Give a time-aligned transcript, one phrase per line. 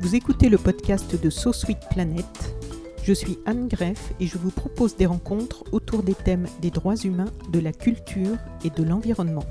[0.00, 1.52] Vous écoutez le podcast de So
[1.90, 2.24] Planet.
[3.04, 6.96] Je suis Anne Greff et je vous propose des rencontres autour des thèmes des droits
[6.96, 9.44] humains, de la culture et de l'environnement.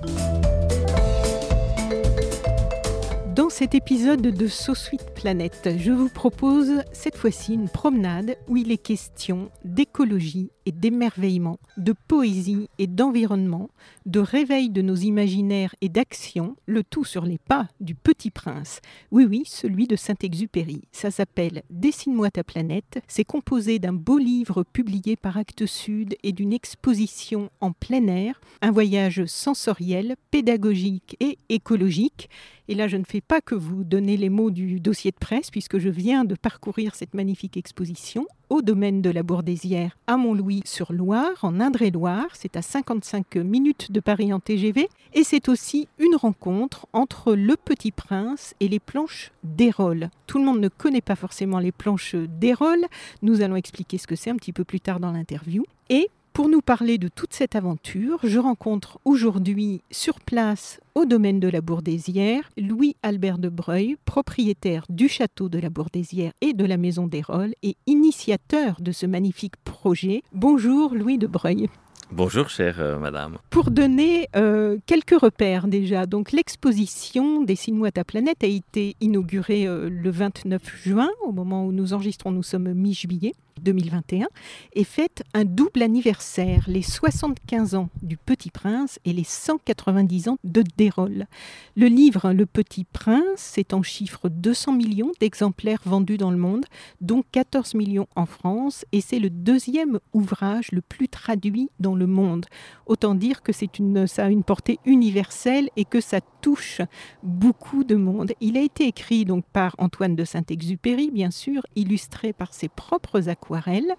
[3.50, 8.58] Dans cet épisode de So Sweet Planet, je vous propose cette fois-ci une promenade où
[8.58, 13.70] il est question d'écologie d'émerveillement, de poésie et d'environnement,
[14.06, 18.81] de réveil de nos imaginaires et d'action, le tout sur les pas du Petit Prince.
[19.11, 20.81] Oui, oui, celui de Saint-Exupéry.
[20.92, 23.02] Ça s'appelle Dessine-moi ta planète.
[23.08, 28.42] C'est composé d'un beau livre publié par Actes Sud et d'une exposition en plein air,
[28.61, 32.30] un voyage sensoriel, pédagogique et écologique.
[32.67, 35.50] Et là, je ne fais pas que vous donner les mots du dossier de presse,
[35.50, 41.44] puisque je viens de parcourir cette magnifique exposition au domaine de la Bourdésière à Montlouis-sur-Loire,
[41.44, 42.28] en Indre-et-Loire.
[42.33, 44.89] C'est à 55 minutes de Paris en TGV.
[45.14, 50.09] Et c'est aussi une rencontre entre le Petit Prince et les planches d'Hérole.
[50.27, 52.86] Tout le monde ne connaît pas forcément les planches d'Hérole.
[53.22, 55.64] Nous allons expliquer ce que c'est un petit peu plus tard dans l'interview.
[55.89, 56.09] Et
[56.40, 61.50] pour nous parler de toute cette aventure, je rencontre aujourd'hui sur place au domaine de
[61.50, 67.08] la Bourdésière Louis-Albert de Breuil, propriétaire du château de la Bourdésière et de la maison
[67.08, 70.23] d'Hérole et initiateur de ce magnifique projet.
[70.32, 71.67] Bonjour Louis de Breuil.
[72.11, 73.37] Bonjour, chère euh, madame.
[73.52, 79.89] Pour donner euh, quelques repères déjà, donc l'exposition Dessine-moi ta planète a été inaugurée euh,
[79.92, 83.33] le 29 juin, au moment où nous enregistrons, nous sommes mi-juillet.
[83.59, 84.27] 2021
[84.73, 90.37] et fête un double anniversaire, les 75 ans du Petit Prince et les 190 ans
[90.43, 91.27] de Dérol.
[91.75, 96.65] Le livre Le Petit Prince, c'est en chiffre 200 millions d'exemplaires vendus dans le monde,
[97.02, 102.08] dont 14 millions en France, et c'est le deuxième ouvrage le plus traduit dans le
[102.08, 102.48] monde.
[102.87, 106.82] Autant dire que c'est une, ça a une portée universelle et que ça touche
[107.21, 108.32] beaucoup de monde.
[108.42, 113.30] Il a été écrit donc par Antoine de Saint-Exupéry, bien sûr, illustré par ses propres
[113.30, 113.93] aquarelles.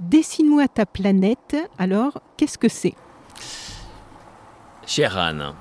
[0.00, 1.56] Dessine-moi ta planète.
[1.78, 2.94] Alors, qu'est-ce que c'est?
[4.86, 5.54] Chère Anne,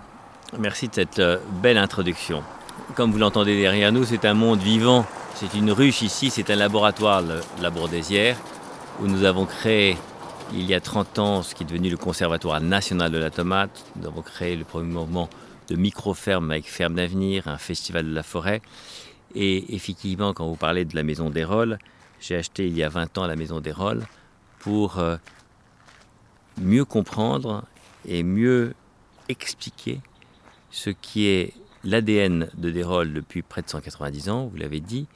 [0.59, 2.43] merci de cette euh, belle introduction.
[2.95, 5.05] Comme vous l'entendez derrière nous, c'est un monde vivant.
[5.35, 7.21] C'est une ruche ici, c'est un laboratoire,
[7.61, 8.37] la Bourdésière,
[9.01, 9.97] où nous avons créé
[10.53, 13.85] il y a 30 ans ce qui est devenu le Conservatoire national de la tomate.
[13.95, 15.29] Nous avons créé le premier mouvement
[15.67, 18.61] de micro-ferme avec Ferme d'Avenir, un festival de la forêt.
[19.33, 21.77] Et effectivement, quand vous parlez de la maison des rôles,
[22.19, 24.03] j'ai acheté il y a 20 ans la maison des rôles
[24.59, 25.17] pour euh,
[26.57, 27.63] mieux comprendre
[28.07, 28.73] et mieux
[29.29, 30.01] expliquer
[30.71, 31.53] ce qui est
[31.83, 35.07] l'ADN de Desrolles depuis près de 190 ans, vous l'avez dit,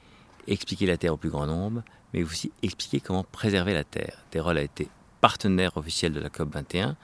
[0.48, 4.24] expliquer la Terre au plus grand nombre, mais aussi expliquer comment préserver la Terre.
[4.32, 4.88] Desrolles a été
[5.22, 6.96] partenaire officiel de la COP21.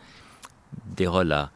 [0.96, 1.52] Desrolles a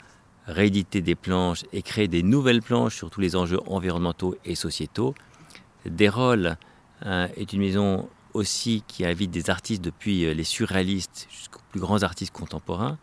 [0.48, 5.14] réédité des planches et créé des nouvelles planches sur tous les enjeux environnementaux et sociétaux.
[5.86, 6.58] Desrolles
[7.06, 11.80] euh, est une maison aussi qui invite des artistes depuis euh, les surréalistes jusqu'aux plus
[11.80, 12.98] grands artistes contemporains.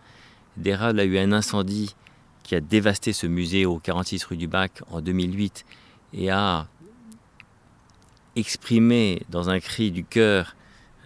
[0.57, 1.95] Desrolles a eu un incendie
[2.43, 5.65] qui a dévasté ce musée au 46 rue du Bac en 2008
[6.13, 6.69] et a
[8.37, 10.55] exprimé dans un cri du cœur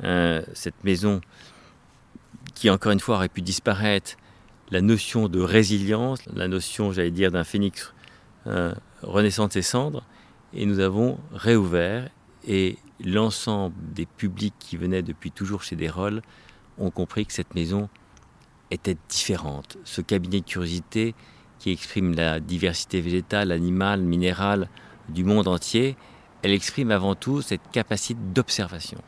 [0.02, 1.20] euh, cette maison
[2.61, 4.19] qui encore une fois aurait pu disparaître,
[4.71, 7.95] la notion de résilience, la notion, j'allais dire, d'un phénix
[8.47, 10.05] euh, renaissant de ses cendres,
[10.53, 12.11] et nous avons réouvert,
[12.47, 16.21] et l'ensemble des publics qui venaient depuis toujours chez Desrolles
[16.77, 17.89] ont compris que cette maison
[18.71, 19.79] était différente.
[19.85, 21.15] Ce cabinet de curiosité
[21.61, 24.69] qui exprime la diversité végétale, animale, minérale
[25.09, 25.97] du monde entier,
[26.43, 29.01] elle exprime avant tout cette capacité d'observation.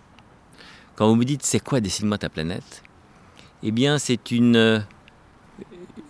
[0.96, 2.82] Quand vous me dites c'est quoi dessine-moi ta planète,
[3.62, 4.80] eh bien c'est une, euh,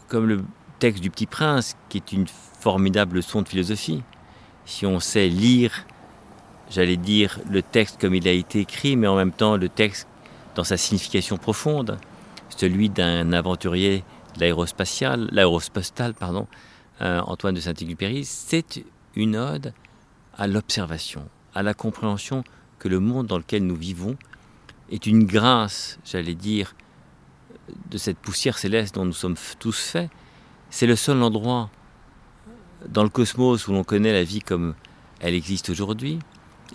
[0.09, 0.43] comme le
[0.79, 4.03] texte du Petit Prince, qui est une formidable leçon de philosophie.
[4.65, 5.87] Si on sait lire
[6.73, 10.09] j'allais dire, le texte comme il a été écrit, mais en même temps le texte
[10.55, 11.99] dans sa signification profonde,
[12.49, 16.47] celui d'un aventurier de l'aérospatial, l'aérospatial, pardon,
[17.01, 18.85] euh, Antoine de Saint-Exupéry, c'est
[19.15, 19.73] une ode
[20.37, 22.43] à l'observation, à la compréhension
[22.79, 24.17] que le monde dans lequel nous vivons
[24.91, 26.75] est une grâce, j'allais dire,
[27.91, 30.11] de cette poussière céleste dont nous sommes tous faits.
[30.71, 31.71] C'est le seul endroit
[32.89, 34.75] dans le cosmos où l'on connaît la vie comme
[35.21, 36.19] elle existe aujourd'hui.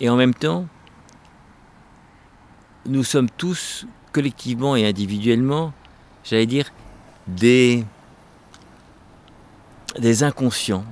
[0.00, 0.66] Et en même temps,
[2.86, 5.72] nous sommes tous, collectivement et individuellement,
[6.24, 6.70] j'allais dire,
[7.26, 7.84] des,
[9.98, 10.84] des inconscients.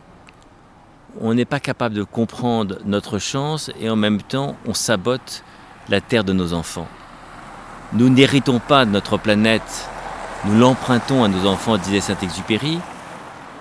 [1.20, 5.42] On n'est pas capable de comprendre notre chance et en même temps, on sabote
[5.88, 6.88] la terre de nos enfants.
[7.96, 9.88] Nous n'héritons pas de notre planète,
[10.44, 12.78] nous l'empruntons à nos enfants, disait Saint-Exupéry.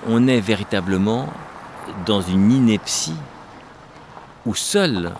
[0.07, 1.29] On est véritablement
[2.05, 3.15] dans une ineptie
[4.45, 5.13] où seule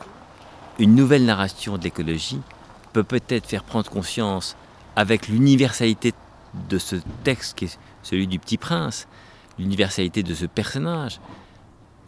[0.80, 2.42] une nouvelle narration de l'écologie
[2.92, 4.58] peut peut-être faire prendre conscience
[4.98, 6.12] avec l'universalité
[6.68, 9.08] de ce texte qui est celui du petit prince,
[9.58, 11.22] l'universalité de ce personnage,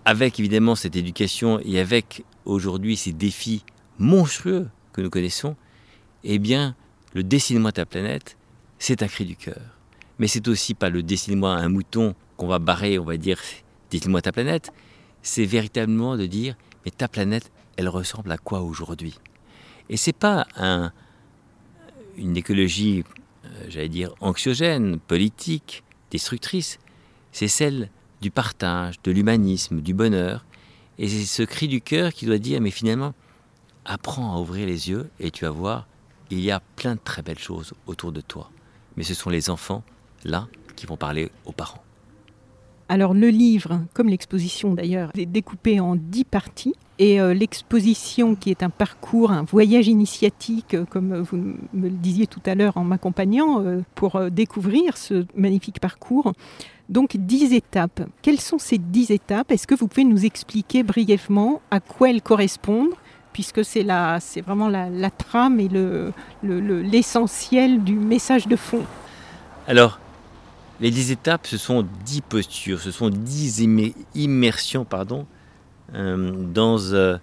[0.04, 3.64] avec évidemment cette éducation et avec aujourd'hui ces défis
[3.98, 5.56] monstrueux que nous connaissons,
[6.26, 6.76] eh bien,
[7.18, 8.38] le dessine-moi ta planète,
[8.78, 9.60] c'est un cri du cœur.
[10.20, 13.42] Mais c'est aussi pas le dessine-moi un mouton qu'on va barrer, on va dire,
[13.90, 14.72] dessine-moi ta planète.
[15.24, 16.56] C'est véritablement de dire,
[16.86, 19.20] mais ta planète, elle ressemble à quoi aujourd'hui?
[19.90, 20.92] Et c'est pas un,
[22.18, 23.04] une écologie,
[23.46, 26.78] euh, j'allais dire, anxiogène, politique, destructrice.
[27.32, 27.90] C'est celle
[28.22, 30.46] du partage, de l'humanisme, du bonheur.
[31.00, 33.16] Et c'est ce cri du cœur qui doit dire, mais finalement,
[33.86, 35.88] apprends à ouvrir les yeux et tu vas voir,
[36.30, 38.52] il y a plein de très belles choses autour de toi.
[38.96, 39.84] Mais ce sont les enfants,
[40.24, 41.84] là, qui vont parler aux parents.
[42.90, 46.74] Alors le livre, comme l'exposition d'ailleurs, est découpé en dix parties.
[47.00, 51.38] Et euh, l'exposition, qui est un parcours, un voyage initiatique, euh, comme vous
[51.74, 56.34] me le disiez tout à l'heure en m'accompagnant, euh, pour découvrir ce magnifique parcours.
[56.90, 58.02] Donc dix étapes.
[58.22, 59.52] Quelles sont ces dix étapes?
[59.52, 62.94] Est-ce que vous pouvez nous expliquer brièvement à quoi elles correspondent?
[63.38, 63.86] Puisque c'est
[64.20, 65.70] c'est vraiment la, trame et
[66.42, 68.84] l'essentiel le, du message de fond.
[69.68, 70.00] Alors,
[70.80, 73.64] les dix étapes, ce sont dix postures, ce sont dix
[74.16, 75.28] immersions pardon,
[75.94, 77.20] euh, dans euh,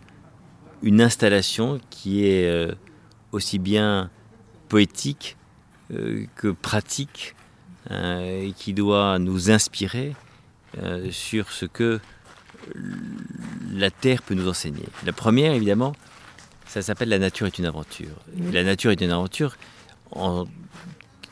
[0.84, 2.76] une installation qui est euh,
[3.32, 4.08] aussi bien
[4.68, 5.36] poétique
[6.36, 7.34] que pratique
[7.90, 10.14] et qui doit nous inspirer
[11.10, 12.00] sur ce que
[13.72, 14.86] la Terre peut nous enseigner.
[15.04, 15.94] La première, évidemment,
[16.66, 18.16] ça s'appelle La nature est une aventure.
[18.52, 19.56] La nature est une aventure,
[20.12, 20.46] en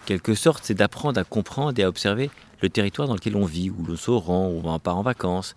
[0.06, 2.30] quelque sorte, c'est d'apprendre à comprendre et à observer
[2.60, 5.56] le territoire dans lequel on vit, où l'on se rend, où on part en vacances.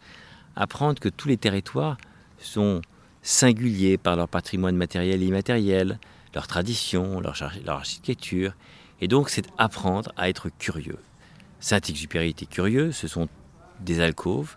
[0.55, 1.97] Apprendre que tous les territoires
[2.39, 2.81] sont
[3.21, 5.99] singuliers par leur patrimoine matériel et immatériel,
[6.33, 7.35] leur tradition, leur,
[7.65, 8.53] leur architecture.
[9.01, 10.97] Et donc, c'est apprendre à être curieux.
[11.59, 13.27] Saint-Exupéry était curieux, ce sont
[13.79, 14.55] des alcôves,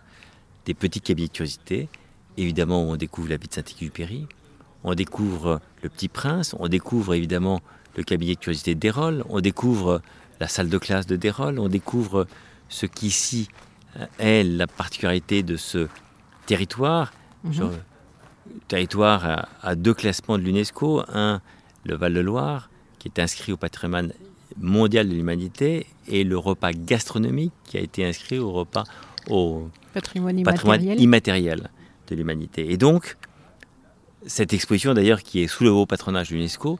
[0.69, 1.89] des petits cabinets de curiosité.
[2.37, 4.27] Évidemment, on découvre la vie de Saint-Exupéry,
[4.83, 7.59] on découvre le Petit Prince, on découvre évidemment
[7.97, 9.99] le cabinet de curiosité d'Hérol, on découvre
[10.39, 12.27] la salle de classe de Dérol, on découvre
[12.69, 13.49] ce qu'ici
[13.97, 15.87] euh, est la particularité de ce
[16.45, 17.11] territoire.
[17.43, 17.71] Mhm.
[18.67, 21.41] territoire à, deux classements de l'UNESCO, un,
[21.83, 22.69] le Val-de-Loire,
[22.99, 24.13] qui est inscrit au patrimoine
[24.59, 28.83] mondial de l'humanité, et le repas gastronomique qui a été inscrit au repas
[29.29, 31.69] au patrimoine immatériel,
[32.07, 32.71] de l'humanité.
[32.71, 33.17] Et donc,
[34.25, 36.79] cette exposition d'ailleurs qui est sous le haut patronage de l'UNESCO,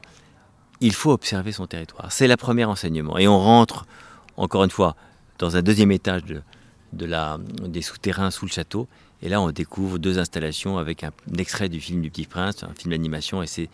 [0.80, 2.10] il faut observer son territoire.
[2.10, 3.18] C'est la première enseignement.
[3.18, 3.86] Et on rentre,
[4.36, 4.96] encore une fois,
[5.38, 8.88] dans un deuxième étage de, la, des souterrains sous le château.
[9.22, 12.74] Et là, on découvre deux installations avec un, extrait du film du Petit Prince, un
[12.74, 13.68] film d'animation, et c'est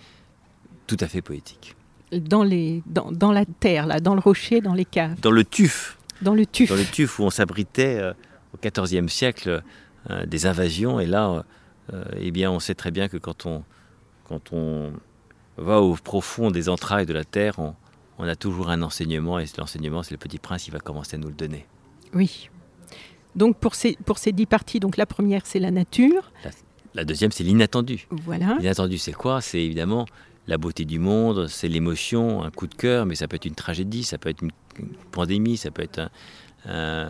[0.86, 1.76] tout à fait poétique.
[2.12, 5.20] Dans, les, dans, la terre, là, dans le rocher, dans les caves.
[5.20, 5.98] Dans le tuf.
[6.22, 6.70] Dans le tuf.
[6.70, 8.12] Dans le tuf où on s'abritait euh,
[8.64, 9.62] au XIVe siècle
[10.10, 11.00] euh, des invasions.
[11.00, 11.44] Et là,
[11.92, 13.64] euh, eh bien, on sait très bien que quand on,
[14.24, 14.92] quand on
[15.56, 19.58] va au profond des entrailles de la terre, on, a toujours un enseignement, et cet
[19.58, 21.66] enseignement, c'est le petit prince, il va commencer à nous le donner.
[22.14, 22.50] Oui.
[23.34, 26.32] Donc pour ces, pour ces dix parties, donc la première, c'est la nature.
[26.94, 28.06] La, deuxième, c'est l'inattendu.
[28.10, 28.56] Voilà.
[28.58, 29.40] L'inattendu, c'est quoi?
[29.40, 30.06] C'est évidemment
[30.46, 33.54] la beauté du monde, c'est l'émotion, un coup de cœur, mais ça peut être une
[33.54, 34.52] tragédie, ça peut être une,
[35.10, 36.08] pandémie, ça peut être
[36.66, 37.08] un,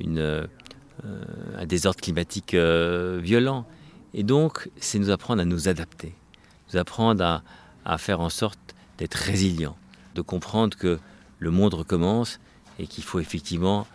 [0.00, 0.46] une, euh,
[1.04, 3.66] un désordre climatique euh, violent.
[4.14, 6.14] Et donc, c'est nous apprendre à nous adapter,
[6.72, 7.42] nous apprendre à,
[7.84, 8.58] à faire en sorte
[8.98, 9.76] d'être résilient,
[10.14, 10.98] de comprendre que
[11.38, 12.40] le monde recommence
[12.78, 13.86] et qu'il faut effectivement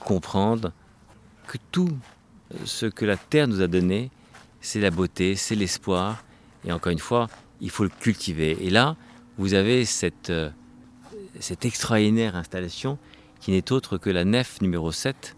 [0.00, 0.72] comprendre
[1.46, 1.90] que tout
[2.64, 4.10] ce que la Terre nous a donné,
[4.60, 6.24] c'est la beauté, c'est l'espoir,
[6.64, 7.28] Et encore une fois,
[7.60, 8.58] il faut le cultiver.
[8.60, 8.96] Et là,
[9.38, 10.50] vous avez cette, euh,
[11.38, 12.98] cette extraordinaire installation
[13.40, 15.36] qui n'est autre que la nef numéro 7,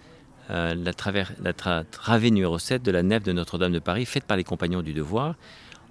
[0.51, 0.93] euh, la,
[1.41, 4.83] la travée numéro 7 de la nef de Notre-Dame de Paris, faite par les compagnons
[4.83, 5.37] du devoir,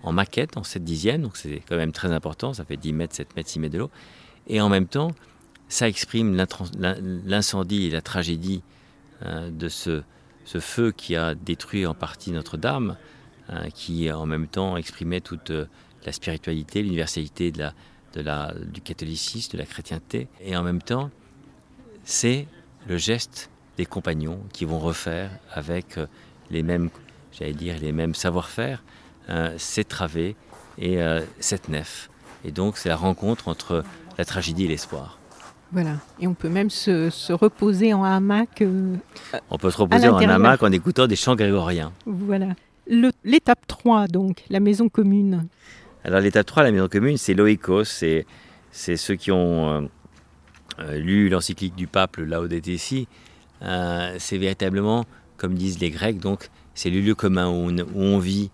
[0.04, 3.16] en maquette, en 7 dixièmes, donc c'est quand même très important, ça fait 10 mètres,
[3.16, 3.92] 7 mètres, 6 mètres de l'eau.
[4.48, 5.12] Et en même temps,
[5.70, 8.62] ça exprime l'incendie et la tragédie
[9.24, 10.04] euh, de ce,
[10.60, 12.98] feu qui a détruit en partie Notre-Dame,
[13.52, 15.52] euh, qui en même temps exprimait toute
[16.06, 20.28] la spiritualité, l'universalité du catholicisme, de la chrétienté.
[20.42, 21.10] Et en même temps,
[22.04, 22.48] c'est
[22.88, 23.50] le geste
[23.82, 26.06] des compagnons qui vont refaire avec euh,
[26.52, 26.92] les mêmes,
[27.32, 28.84] j'allais dire, les mêmes savoir-faire,
[29.28, 30.36] euh, ces travées
[30.78, 32.12] et euh, cette nef.
[32.46, 33.84] Et donc, c'est la rencontre entre
[34.20, 35.18] la tragédie et l'espoir.
[35.72, 38.62] Voilà, et on peut même se, reposer en hamac.
[39.50, 41.92] on peut se reposer en hamac en écoutant des chants grégoriens.
[42.06, 42.50] Voilà.
[43.24, 45.48] L'étape 3, donc, la maison commune.
[46.04, 48.26] Alors l'étape 3, la maison commune, c'est l'oikos, c'est,
[48.72, 49.90] ceux qui ont
[50.94, 52.20] lu l'encyclique du pape,
[52.78, 53.08] Si.
[53.64, 55.06] Euh, c'est véritablement,
[55.38, 58.50] comme disent les Grecs, donc c'est le lieu commun où on, vit,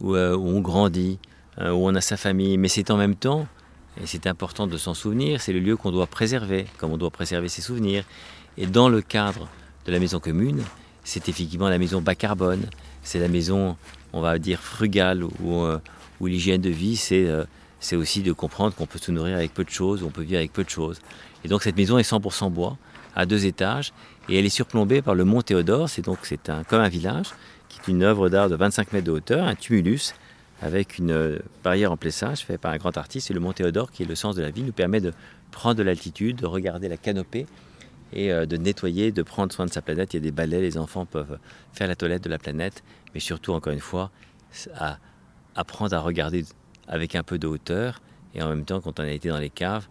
[0.00, 1.18] où, on grandit,
[1.58, 3.46] où on a sa famille, mais c'est en même temps,
[4.00, 7.10] et c'est important de s'en souvenir, c'est le lieu qu'on doit préserver, comme on doit
[7.10, 8.04] préserver ses souvenirs.
[8.56, 9.48] Et dans le cadre
[9.86, 10.62] de la maison commune,
[11.04, 12.68] c'est effectivement la maison bas carbone,
[13.02, 13.76] c'est la maison,
[14.12, 17.44] on va dire, frugale, où l'hygiène de vie, euh,
[17.80, 20.38] c'est aussi de comprendre qu'on peut se nourrir avec peu de choses, on peut vivre
[20.38, 21.00] avec peu de choses.
[21.44, 22.78] Et donc cette maison est 100% bois,
[23.14, 23.92] à deux étages,
[24.28, 27.30] et elle est surplombée par le mont Théodore, c'est donc c'est un, comme un village,
[27.68, 30.14] qui est une œuvre d'art de 25 mètres de hauteur, un tumulus,
[30.60, 33.90] avec une euh, barrière en plessage fait par un grand artiste, et le mont Théodore,
[33.90, 35.12] qui est le sens de la vie, nous permet de
[35.50, 37.46] prendre de l'altitude, de regarder la canopée,
[38.12, 40.14] et euh, de nettoyer, de prendre soin de sa planète.
[40.14, 41.38] Il y a des balais, les enfants peuvent
[41.72, 42.82] faire la toilette de la planète,
[43.14, 44.10] mais surtout, encore une fois,
[44.76, 44.98] à
[45.56, 46.44] apprendre à regarder
[46.88, 48.00] avec un peu de hauteur.
[48.34, 49.88] Et en même temps, quand on a été dans les caves,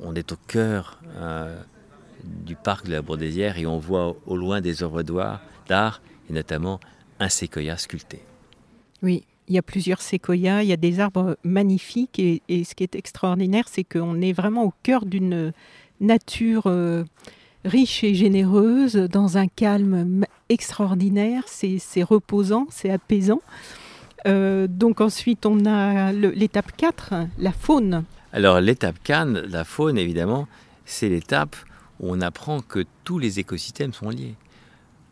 [0.00, 1.60] on est au cœur euh,
[2.24, 6.80] du parc de la Bourdésière et on voit au loin des œuvres d'art et notamment
[7.18, 8.20] un séquoia sculpté.
[9.02, 12.84] Oui, il y a plusieurs séquoias, il y a des arbres magnifiques et, ce qui
[12.84, 15.52] est extraordinaire, c'est qu'on est vraiment au cœur d'une
[16.00, 17.04] nature euh,
[17.64, 23.42] riche et généreuse, dans un calme extraordinaire, c'est reposant, c'est apaisant.
[24.26, 28.04] Euh, donc ensuite, on a l'étape 4, la faune.
[28.32, 30.46] Alors l'étape 4, la faune, évidemment,
[30.84, 31.56] c'est l'étape
[32.02, 34.36] on apprend que tous les écosystèmes sont liés.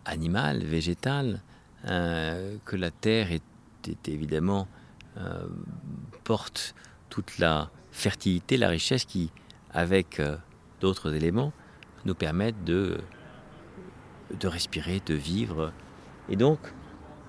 [0.05, 1.43] Animal, végétal,
[1.87, 3.43] euh, que la Terre est,
[4.07, 4.69] évidemment
[5.19, 5.47] euh,
[6.25, 6.75] porte
[7.09, 9.31] toute la fertilité, la richesse qui,
[9.73, 10.21] avec
[10.81, 11.53] d'autres éléments,
[12.05, 12.99] nous permettent de,
[14.39, 15.73] de respirer, de vivre.
[16.29, 16.59] Et donc,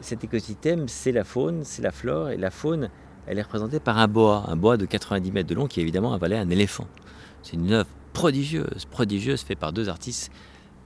[0.01, 2.89] cet écosystème, c'est la faune, c'est la flore, et la faune,
[3.27, 6.13] elle est représentée par un boa, un boa de 90 mètres de long qui évidemment
[6.13, 6.87] avalait un éléphant.
[7.43, 10.31] C'est une œuvre prodigieuse, prodigieuse, faite par deux artistes,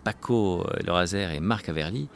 [0.03, 2.07] Paco euh, Lorazer et Marc Averly.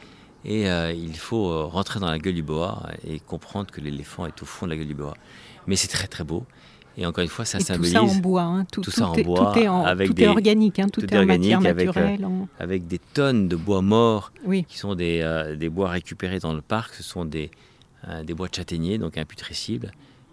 [0.44, 4.26] Et euh, il faut euh, rentrer dans la gueule du boa et comprendre que l'éléphant
[4.26, 5.14] est au fond de la gueule du boa.
[5.66, 6.46] Mais c'est très très beau.
[6.98, 7.92] Et encore une fois, ça symbolise.
[7.92, 8.42] Tout ça en bois.
[8.42, 8.64] Hein.
[8.72, 9.52] Tout, ça en bois.
[9.52, 10.80] Tout est, avec des, organique.
[10.80, 10.88] Hein.
[10.92, 12.24] Tout, est, en matière naturelle.
[12.24, 14.32] Avec, avec, des tonnes de bois morts
[14.66, 16.94] qui sont des, euh, des, bois récupérés dans le parc.
[16.94, 17.52] Ce sont des,
[18.08, 19.92] euh, des bois de châtaignier, donc imputrescibles.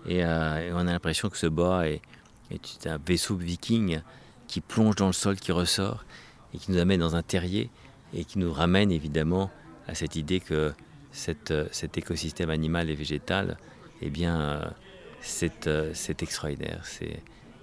[0.09, 2.01] Euh, et, on a l'impression que ce bois est,
[2.49, 3.99] est, un vaisseau viking
[4.47, 6.05] qui plonge dans le sol, qui ressort
[6.53, 7.69] et qui nous amène dans un terrier
[8.13, 9.51] et qui nous ramène évidemment
[9.87, 10.73] à cette idée que
[11.11, 13.57] cette, cet écosystème animal et végétal,
[14.01, 14.65] eh bien euh,
[15.21, 16.83] c'est extraordinaire.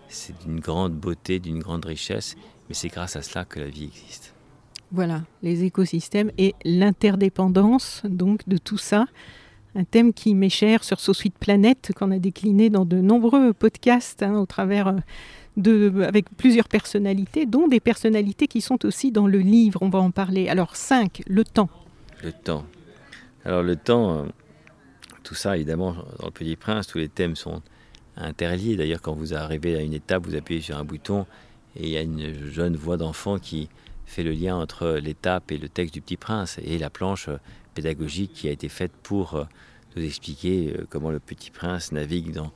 [0.09, 2.37] C'est d'une grande beauté, d'une grande richesse,
[2.69, 4.35] mais c'est grâce à cela que la vie existe.
[4.91, 9.07] Voilà, les écosystèmes et l'interdépendance donc de tout ça.
[9.75, 13.55] Un thème qui m'est cher sur So Sweet Planet, qu'on a décliné dans de nombreux
[13.55, 14.97] podcasts hein, au travers euh,
[15.57, 19.79] avec plusieurs personnalités, dont des personnalités qui sont aussi dans le livre.
[19.83, 20.49] On va en parler.
[20.49, 21.69] Alors, 5, le temps.
[22.23, 22.65] Le temps.
[23.45, 24.23] Alors, le temps, euh,
[25.23, 27.63] tout ça, évidemment, dans le Petit Prince, tous les thèmes sont
[28.17, 28.77] interliés.
[28.77, 31.27] D'ailleurs, quand vous arrivez à une étape, vous appuyez sur un bouton
[31.77, 33.69] et il y a une jeune voix d'enfant qui
[34.07, 37.29] fait le lien entre l'étape et le texte du Petit Prince et la planche
[37.75, 39.45] pédagogique qui a été faite pour euh,
[39.97, 42.49] nous expliquer euh, comment le Petit Prince navigue dans euh,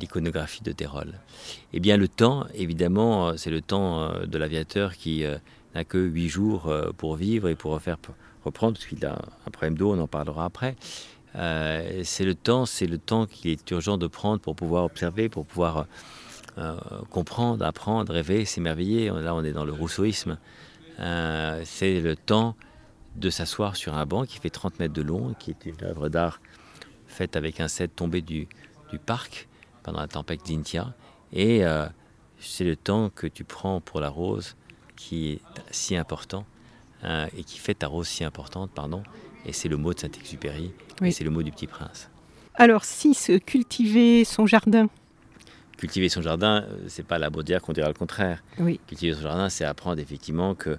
[0.00, 1.14] l'iconographie de Térol.
[1.72, 5.24] Eh bien, le temps, évidemment, c'est le temps de l'aviateur qui
[5.74, 7.98] n'a que huit jours pour vivre et pour refaire,
[8.44, 10.76] reprendre, parce qu'il a un problème d'eau, on en parlera après.
[11.36, 15.28] Euh, c'est le temps, c'est le temps qu'il est urgent de prendre pour pouvoir observer,
[15.28, 15.86] pour pouvoir
[16.58, 16.76] euh,
[17.10, 19.10] comprendre, apprendre, rêver, s'émerveiller.
[19.10, 20.38] Là, on est dans le rousseauisme.
[20.98, 22.56] Euh, c'est le temps
[23.16, 26.08] de s'asseoir sur un banc qui fait 30 mètres de long, qui est une œuvre
[26.08, 26.40] d'art
[27.06, 28.48] faite avec un set tombé du,
[28.90, 29.48] du parc
[29.86, 30.92] pendant la tempête d'Intia.
[31.32, 31.86] Et euh,
[32.40, 34.56] c'est le temps que tu prends pour la rose
[34.96, 35.40] qui est
[35.70, 36.44] si important
[37.04, 39.02] euh, et qui fait ta rose si importante, pardon.
[39.46, 41.08] Et c'est le mot de Saint-Exupéry, Oui.
[41.08, 42.10] et c'est le mot du Petit Prince.
[42.56, 44.88] Alors, si se cultiver son jardin,
[45.78, 48.42] Cultiver son jardin, euh, c'est pas la dire qu'on dira le contraire.
[48.58, 50.78] oui, Cultiver son jardin, c'est apprendre effectivement que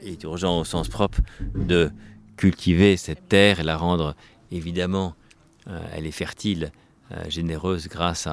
[0.00, 1.18] il est urgent au sens propre
[1.54, 1.90] de
[2.36, 4.14] cultiver cette terre et la rendre
[4.52, 5.14] évidemment,
[5.68, 6.70] euh, elle est fertile,
[7.28, 8.28] généreuse grâce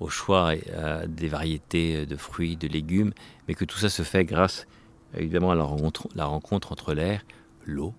[0.00, 3.12] au choix euh, des variétés de fruits, de légumes,
[3.48, 4.66] mais que tout ça se fait grâce
[5.14, 7.22] évidemment à la rencontre, entre l'air,
[7.64, 7.94] l'eau,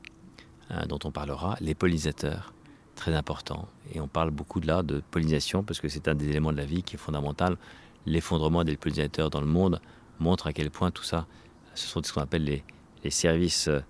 [0.70, 2.54] hein, dont on parlera, les pollinisateurs,
[2.96, 3.68] très important.
[3.94, 6.58] Et on parle beaucoup de là de pollinisation parce que c'est un des éléments de
[6.58, 7.58] la vie qui est fondamental.
[8.06, 9.82] L'effondrement des pollinisateurs dans le monde
[10.20, 11.26] montre à quel point tout ça,
[11.74, 12.64] ce sont ce qu'on appelle les,
[13.04, 13.82] les services euh,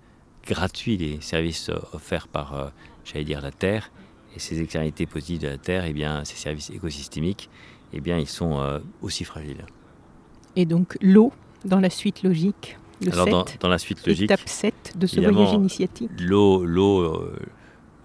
[0.46, 2.68] gratuits, les services euh, offerts par, euh,
[3.04, 3.90] j'allais dire, la Terre.
[4.38, 7.50] Et ces externalités positives de la Terre, eh bien, ces services écosystémiques,
[7.92, 9.66] eh bien, ils sont euh, aussi fragiles.
[10.54, 11.32] et donc l'eau
[11.64, 15.08] dans la suite logique, le Alors, dans, 7, dans la suite logique, étape 7 de
[15.08, 16.08] ce voyage initiatique.
[16.20, 17.36] l'eau, l'eau, euh,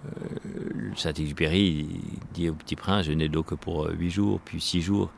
[0.07, 1.87] euh, Saint-Exupéry
[2.33, 4.81] dit au petit prince, je n'ai de l'eau que pour euh, huit jours, puis six
[4.81, 5.11] jours.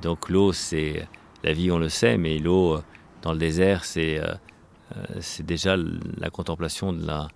[0.00, 1.08] Donc l'eau, c'est
[1.42, 2.78] la vie, on le sait, mais l'eau
[3.22, 7.26] dans le désert, c'est euh, déjà la contemplation de la,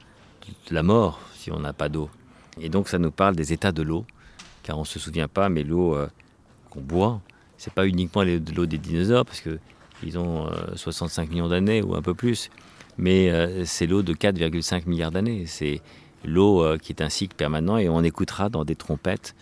[0.68, 2.08] de la mort si on n'a pas d'eau.
[2.60, 4.04] Et donc ça nous parle des états de l'eau,
[4.62, 6.08] car on ne se souvient pas, mais l'eau euh,
[6.70, 7.20] qu'on boit,
[7.56, 9.58] c'est pas uniquement l'eau des dinosaures, parce que
[10.04, 12.50] ils ont euh, 65 millions d'années ou un peu plus,
[12.98, 15.44] mais euh, c'est l'eau de 4,5 milliards d'années.
[15.46, 15.80] C'est
[16.24, 19.34] l'eau euh, qui est un cycle permanent et on écoutera dans des trompettes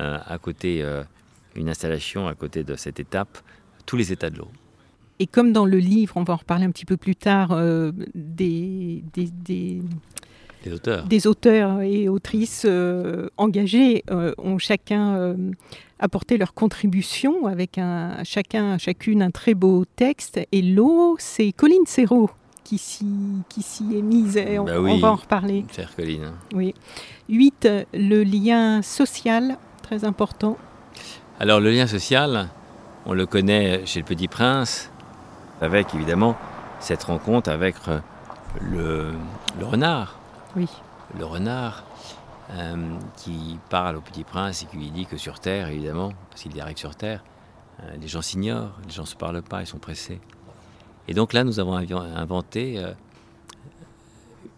[0.00, 1.02] euh, à côté, euh,
[1.54, 3.38] une installation à côté de cette étape,
[3.86, 4.48] tous les états de l'eau.
[5.20, 7.92] Et comme dans le livre, on va en reparler un petit peu plus tard, euh,
[8.14, 9.02] des-
[10.68, 11.04] Auteurs.
[11.04, 15.34] des auteurs et autrices euh, engagés euh, ont chacun euh,
[15.98, 20.38] apporté leur contribution avec un, chacun, chacune un très beau texte.
[20.52, 22.30] Et l'eau, c'est Colline Serrault
[22.62, 24.38] qui s'y est mise.
[24.60, 25.64] On, Bah on va en reparler.
[25.74, 26.30] Chère Colline.
[26.54, 26.72] Oui.
[27.28, 27.68] 8.
[27.94, 30.56] Le lien social, très important.
[31.40, 32.48] Alors le lien social,
[33.06, 34.88] on le connaît chez le Petit Prince,
[35.60, 36.36] avec évidemment
[36.78, 37.74] cette rencontre avec
[38.60, 39.10] le,
[39.58, 40.19] le renard.
[40.56, 40.66] Oui.
[41.18, 41.84] Le renard
[42.50, 46.42] euh, qui parle au Petit Prince et qui lui dit que sur Terre, évidemment, parce
[46.42, 47.22] qu'il arrive sur Terre,
[47.82, 50.20] euh, les gens s'ignorent, les gens ne se parlent pas, ils sont pressés.
[51.08, 52.92] Et donc là, nous avons inventé euh,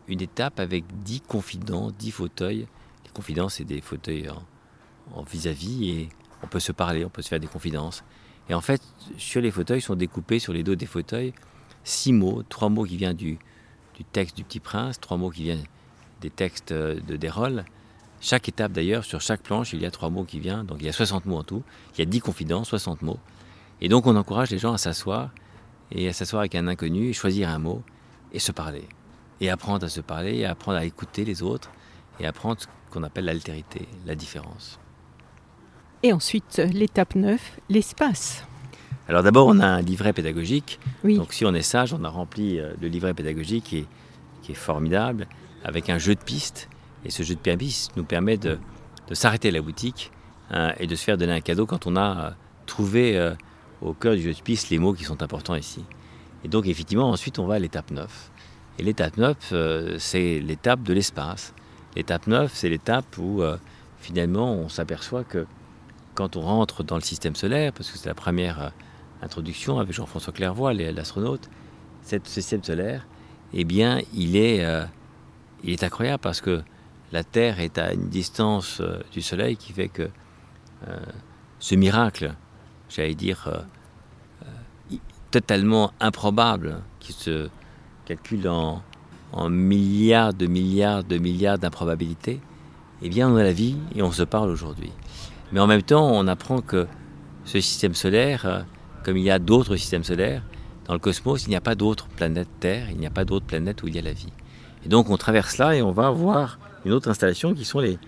[0.08, 2.66] une étape avec dix confidents, dix fauteuils.
[3.04, 4.28] Les confidents, c'est des fauteuils
[5.14, 6.08] en- vis-à-vis et
[6.42, 8.02] on peut se parler, on peut se faire des confidences.
[8.48, 8.82] Et en fait,
[9.18, 11.32] sur les fauteuils sont découpés sur les dos des fauteuils
[11.84, 13.38] six mots, trois mots qui viennent du
[14.12, 15.62] texte du Petit Prince, trois mots qui viennent
[16.22, 17.64] des textes euh, de Desrolles.
[18.20, 20.86] Chaque étape d'ailleurs, sur chaque planche, il y a trois mots qui viennent, donc il
[20.86, 21.62] y a 60 mots en tout.
[21.94, 23.18] Il y a 10 confidences, 60 mots.
[23.80, 25.30] Et donc on encourage les gens à s'asseoir
[25.90, 27.82] et à s'asseoir avec un inconnu et choisir un mot
[28.32, 28.84] et se parler.
[29.40, 31.70] Et apprendre à se parler et apprendre à écouter les autres
[32.20, 34.78] et apprendre ce qu'on appelle l'altérité, la différence.
[36.04, 38.44] Et ensuite, l'étape 9, l'espace.
[39.08, 40.78] Alors d'abord, on a un livret pédagogique.
[41.02, 41.16] Oui.
[41.16, 43.86] Donc si on est sage, on a rempli euh, le livret pédagogique qui est,
[44.42, 45.26] qui est formidable,
[45.64, 46.68] avec un jeu de pistes.
[47.04, 48.58] Et ce jeu de pistes nous permet de,
[49.12, 50.10] s'arrêter à la boutique
[50.50, 52.30] hein, et de se faire donner un cadeau quand on a euh,
[52.66, 53.34] trouvé euh,
[53.80, 55.84] au cœur du jeu de pistes les mots qui sont importants ici.
[56.44, 58.30] Et donc effectivement, ensuite, on va à l'étape 9.
[58.78, 61.52] Et l'étape 9, euh, c'est l'étape de l'espace.
[61.94, 63.42] L'étape 9, c'est l'étape où
[63.98, 65.46] finalement on s'aperçoit que
[66.14, 68.72] quand on rentre dans le système solaire, parce que c'est la première
[69.20, 71.50] introduction avec Jean-François Clairvoy, l'astronaute,
[72.02, 73.06] ce système solaire,
[73.52, 74.64] eh bien, il est,
[75.62, 76.62] il est incroyable parce que
[77.12, 80.08] la Terre est à une distance euh, du Soleil qui fait que
[80.88, 80.96] euh,
[81.58, 82.34] ce miracle,
[82.88, 84.96] j'allais dire, euh,
[85.30, 87.48] totalement improbable, qui se
[88.06, 88.82] calcule en,
[89.32, 92.40] en milliards de milliards de milliards d'improbabilités,
[93.02, 94.92] eh bien, on a la vie et on se parle aujourd'hui.
[95.52, 96.86] Mais en même temps, on apprend que
[97.44, 98.64] ce système solaire,
[99.04, 100.42] comme il y a d'autres systèmes solaires,
[100.86, 103.46] dans le cosmos, il n'y a pas d'autres planètes Terre, il n'y a pas d'autres
[103.46, 104.32] planètes où il y a la vie.
[104.84, 107.98] Et donc on traverse là et on va voir une autre installation qui sont les,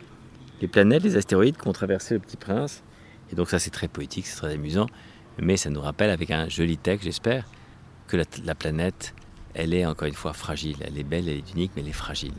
[0.60, 2.82] les planètes, les astéroïdes qui ont traversé le Petit Prince.
[3.30, 4.86] Et donc ça c'est très poétique, c'est très amusant,
[5.38, 7.46] mais ça nous rappelle avec un joli texte, j'espère,
[8.06, 9.14] que la, la planète,
[9.54, 10.76] elle est encore une fois fragile.
[10.80, 12.34] Elle est belle, elle est unique, mais elle est fragile.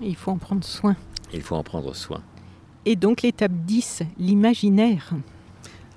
[0.00, 0.96] Il faut en prendre soin.
[1.32, 2.22] Et il faut en prendre soin.
[2.84, 5.10] Et donc l'étape 10, l'imaginaire.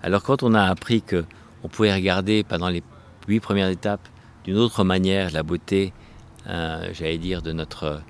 [0.04, 1.24] Alors quand on a appris que
[1.64, 2.84] on pouvait regarder pendant les
[3.28, 4.08] huit premières étapes
[4.44, 5.94] d'une autre manière la beauté,
[6.46, 8.02] j'allais dire, de notre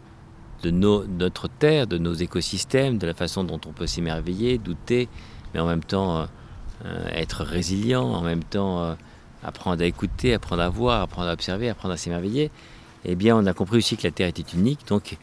[0.62, 5.10] de notre Terre, de nos écosystèmes, de la façon dont on peut s'émerveiller, douter,
[5.54, 6.26] mais en même temps euh,
[6.86, 8.94] euh, être résilient, en même temps euh,
[9.44, 12.52] apprendre à écouter, apprendre à voir, apprendre à observer, apprendre à s'émerveiller,
[13.06, 15.17] eh bien on a compris aussi que la Terre était unique, donc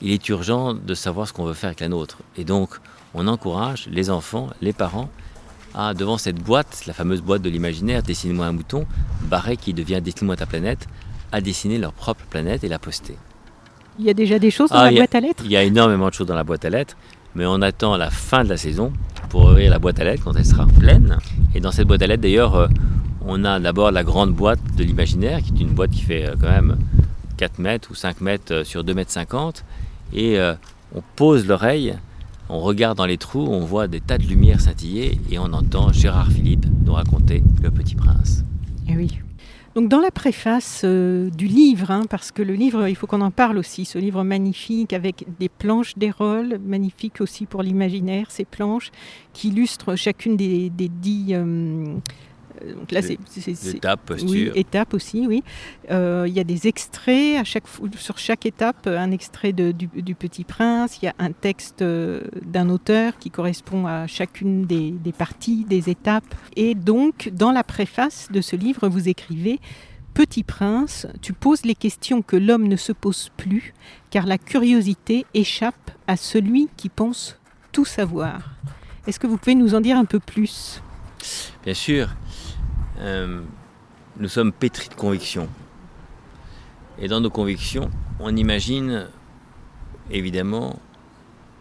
[0.00, 2.18] il est urgent de savoir ce qu'on veut faire avec la nôtre.
[2.36, 2.80] Et donc
[3.14, 5.08] on encourage les enfants, les parents,
[5.74, 8.86] à, devant cette boîte, la fameuse boîte de l'imaginaire, dessine-moi un mouton,
[9.22, 10.86] barré qui devient dessine-moi ta planète,
[11.34, 13.16] à dessiner leur propre planète et la poster.
[13.98, 15.64] Il y a déjà des choses dans ah, la boîte à lettres Il y a
[15.64, 16.96] énormément de choses dans la boîte à lettres,
[17.34, 18.92] mais on attend la fin de la saison
[19.30, 21.18] pour ouvrir la boîte à lettres quand elle sera pleine.
[21.56, 22.68] Et dans cette boîte à lettres, d'ailleurs, euh,
[23.26, 26.36] on a d'abord la grande boîte de l'imaginaire, qui est une boîte qui fait euh,
[26.40, 26.76] quand même
[27.36, 29.64] 4 mètres ou 5 mètres euh, sur 2 mètres 50.
[30.12, 30.38] Et
[30.94, 31.96] on pose l'oreille,
[32.48, 35.92] on regarde dans les trous, on voit des tas de lumières scintiller et on entend
[35.92, 38.44] Gérard Philippe nous raconter Le Petit Prince.
[38.86, 39.18] Et eh oui.
[39.74, 43.20] Donc dans la préface euh, du livre, hein, parce que le livre, il faut qu'on
[43.20, 48.44] en parle aussi, ce livre magnifique avec des planches d'Hérole, magnifique aussi pour l'imaginaire, ces
[48.44, 48.92] planches
[49.32, 51.30] qui illustrent chacune des, dix...
[51.32, 51.96] Euh,
[52.76, 53.18] donc là, c'est
[53.74, 54.30] étape, posture.
[54.30, 55.42] Oui, étape aussi, oui.
[55.90, 57.64] Euh, il y a des extraits à chaque,
[57.96, 60.98] sur chaque étape, un extrait de, du, Petit Prince.
[61.02, 65.64] Il y a un texte euh, d'un auteur qui correspond à chacune des, des, parties,
[65.64, 66.34] des étapes.
[66.56, 69.60] Et donc, dans la préface de ce livre, vous écrivez
[70.14, 73.74] Petit Prince, tu poses les questions que l'homme ne se pose plus,
[74.10, 77.36] car la curiosité échappe à celui qui pense
[77.72, 78.54] tout savoir.
[79.08, 80.80] Est-ce que vous pouvez nous en dire un peu plus?
[81.64, 82.08] Bien sûr.
[83.00, 83.42] Euh,
[84.18, 85.48] nous sommes pétris de convictions.
[86.98, 89.08] Et dans nos convictions, on imagine
[90.10, 90.78] évidemment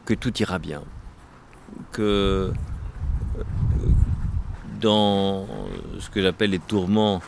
[0.06, 0.84] que tout ira bien,
[1.92, 3.44] que euh,
[4.80, 5.48] dans
[6.00, 7.22] ce que j'appelle les tourments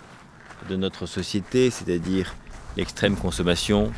[0.69, 2.35] de notre société, c'est-à-dire
[2.77, 3.91] l'extrême consommation,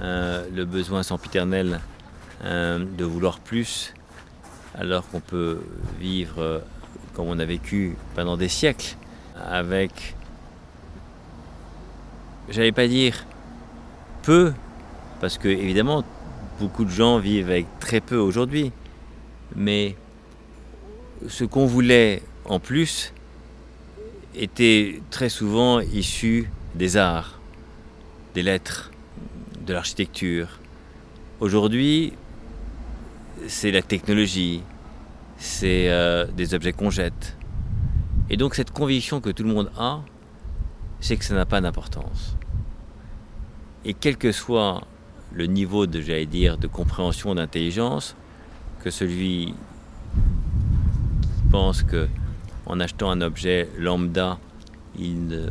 [0.00, 1.80] euh, le besoin sempiternel
[2.44, 3.92] de vouloir plus,
[4.76, 5.60] alors qu'on peut
[5.98, 6.62] vivre
[7.14, 8.94] comme on a vécu pendant des siècles,
[9.46, 10.14] avec,
[12.48, 13.26] j'allais pas dire
[14.22, 14.52] peu,
[15.20, 16.04] parce que évidemment,
[16.58, 18.72] beaucoup de gens vivent avec très peu aujourd'hui,
[19.54, 19.96] mais
[21.26, 23.12] ce qu'on voulait en plus
[24.34, 27.40] était très souvent issu des arts,
[28.34, 28.90] des lettres,
[29.66, 30.60] de l'architecture.
[31.40, 32.12] Aujourd'hui,
[33.46, 34.62] c'est la technologie,
[35.38, 37.36] c'est euh, des objets qu'on jette,
[38.30, 40.00] et donc cette conviction que tout le monde a,
[41.00, 42.36] c'est que ça n'a pas d'importance.
[43.84, 44.82] Et quel que soit
[45.32, 48.16] le niveau de, j'allais dire, de compréhension, d'intelligence,
[48.82, 49.54] que celui
[51.22, 52.08] qui pense que
[52.66, 54.38] en achetant un objet lambda,
[54.98, 55.48] il ne,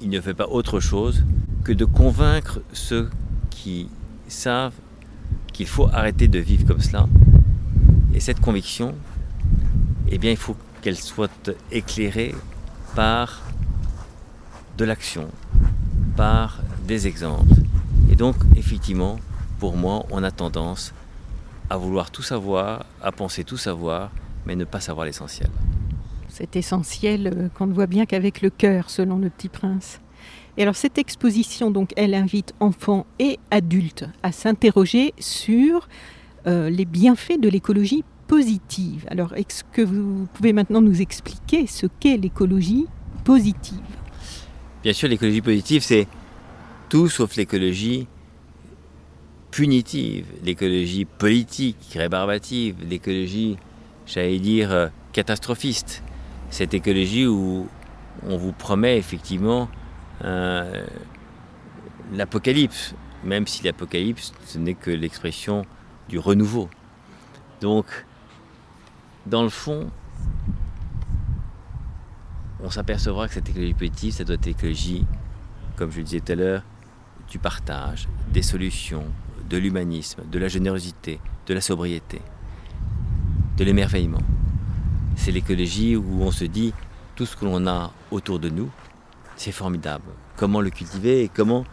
[0.00, 1.24] il ne fait pas autre chose
[1.64, 3.10] que de convaincre ceux
[3.50, 3.88] qui
[4.26, 4.74] savent
[5.52, 7.06] qu'il faut arrêter de vivre comme cela.
[8.14, 8.94] Et cette conviction,
[10.10, 12.34] eh bien, il faut qu'elle soit éclairée
[12.94, 13.42] par
[14.76, 15.28] de l'action,
[16.16, 17.54] par des exemples.
[18.10, 19.18] Et donc, effectivement,
[19.58, 20.94] pour moi, on a tendance
[21.68, 24.10] à vouloir tout savoir, à penser tout savoir,
[24.46, 25.50] mais ne pas savoir l'essentiel.
[26.28, 30.00] C'est essentiel euh, qu'on ne voit bien qu'avec le cœur, selon le petit prince.
[30.56, 35.88] Et alors cette exposition, donc, elle invite enfants et adultes à s'interroger sur
[36.46, 38.04] euh, les bienfaits de l'écologie
[39.08, 42.86] Alors, est-ce que vous pouvez maintenant nous expliquer ce qu'est l'écologie
[43.24, 43.80] positive?
[44.82, 46.06] Bien sûr, l'écologie positive, c'est
[46.88, 48.06] tout sauf l'écologie
[49.50, 53.56] punitive, l'écologie politique, rébarbative, l'écologie,
[54.06, 56.02] j'allais dire, euh, catastrophiste.
[56.50, 57.66] Cette écologie où
[58.26, 59.68] on vous promet effectivement
[60.24, 60.84] euh,
[62.12, 65.64] l'apocalypse, même si l'apocalypse, ce n'est que l'expression
[66.08, 66.68] du renouveau.
[67.60, 67.86] Donc,
[69.28, 69.90] dans le fond,
[72.60, 75.06] on s'apercevra que cette écologie positive, ça doit être écologie,
[75.76, 76.62] comme je le disais tout à l'heure,
[77.30, 79.04] du partage, des solutions,
[79.48, 82.22] de l'humanisme, de la générosité, de la sobriété,
[83.56, 84.22] de l'émerveillement.
[85.16, 86.72] C'est l'écologie où on se dit
[87.14, 88.70] tout ce que l'on a autour de nous,
[89.36, 90.10] c'est formidable.
[90.36, 91.64] Comment le cultiver et comment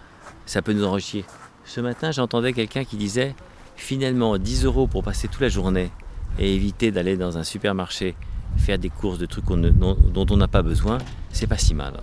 [0.46, 1.26] ça peut nous enrichir.
[1.63, 3.36] Ce matin, j'entendais quelqu'un qui disait
[3.76, 5.91] finalement 10 euros pour passer toute la journée
[6.39, 8.15] et éviter d'aller dans un supermarché
[8.58, 10.98] faire des courses de trucs dont, on n'a pas besoin,
[11.32, 12.00] c'est pas si mal.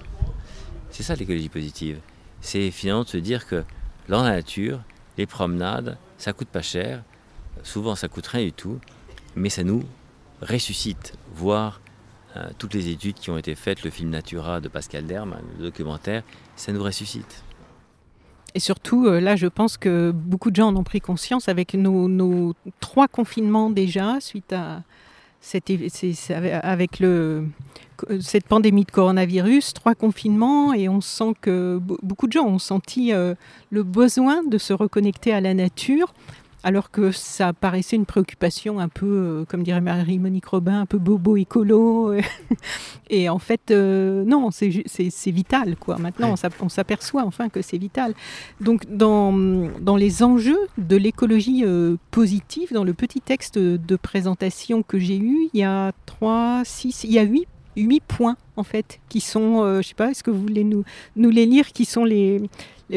[0.90, 1.98] C'est ça l'écologie positive.
[2.40, 3.64] C'est finalement de se dire que
[4.08, 4.80] dans la nature,
[5.16, 7.02] les promenades, ça coûte pas cher,
[7.62, 8.78] souvent ça coûte rien du tout,
[9.34, 9.84] mais ça nous
[10.40, 11.14] ressuscite.
[11.34, 11.80] Voir
[12.36, 15.64] euh, toutes les études qui ont été faites, le film Natura de Pascal Derme, le
[15.64, 16.22] documentaire,
[16.56, 17.42] ça nous ressuscite.
[18.54, 21.74] Et surtout, euh, là, je pense que beaucoup de gens en ont pris conscience avec
[21.74, 24.82] nos, trois confinements déjà, suite à
[25.40, 25.70] cette,
[26.62, 27.46] avec le,
[28.20, 33.12] cette pandémie de coronavirus, trois confinements, et on sent que beaucoup de gens ont senti
[33.12, 33.34] euh,
[33.70, 36.12] le besoin de se reconnecter à la nature
[36.62, 40.98] alors que ça paraissait une préoccupation un peu, euh, comme dirait Marie-Monique Robin, un peu
[40.98, 42.14] bobo écolo.
[43.10, 45.76] et en fait, euh, non, c'est vital.
[45.76, 45.98] quoi.
[45.98, 48.14] Maintenant, on s'aperçoit enfin que c'est vital.
[48.60, 49.32] Donc, dans,
[49.80, 55.18] dans, les enjeux de l'écologie euh, positive, dans le petit texte de présentation que j'ai
[55.18, 59.22] eu, il y a trois, six, il y a huit huit points en fait qui
[59.22, 60.84] sont, je sais pas, est-ce que vous voulez nous,
[61.16, 62.42] nous les lire, qui sont les,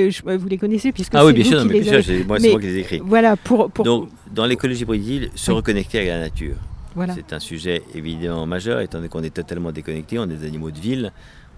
[0.04, 2.68] vous les connaissez puisque ah oui, bien sûr, mais bien sûr, moi, c'est moi qui
[2.68, 3.02] les écris.
[3.04, 6.56] Voilà, pour, Donc, dans l'écologie positive, se reconnecter à la nature.
[6.96, 7.14] Voilà.
[7.14, 10.18] C'est un sujet évidemment majeur, étant donné qu'on est totalement déconnecté.
[10.18, 11.12] On est des animaux de ville,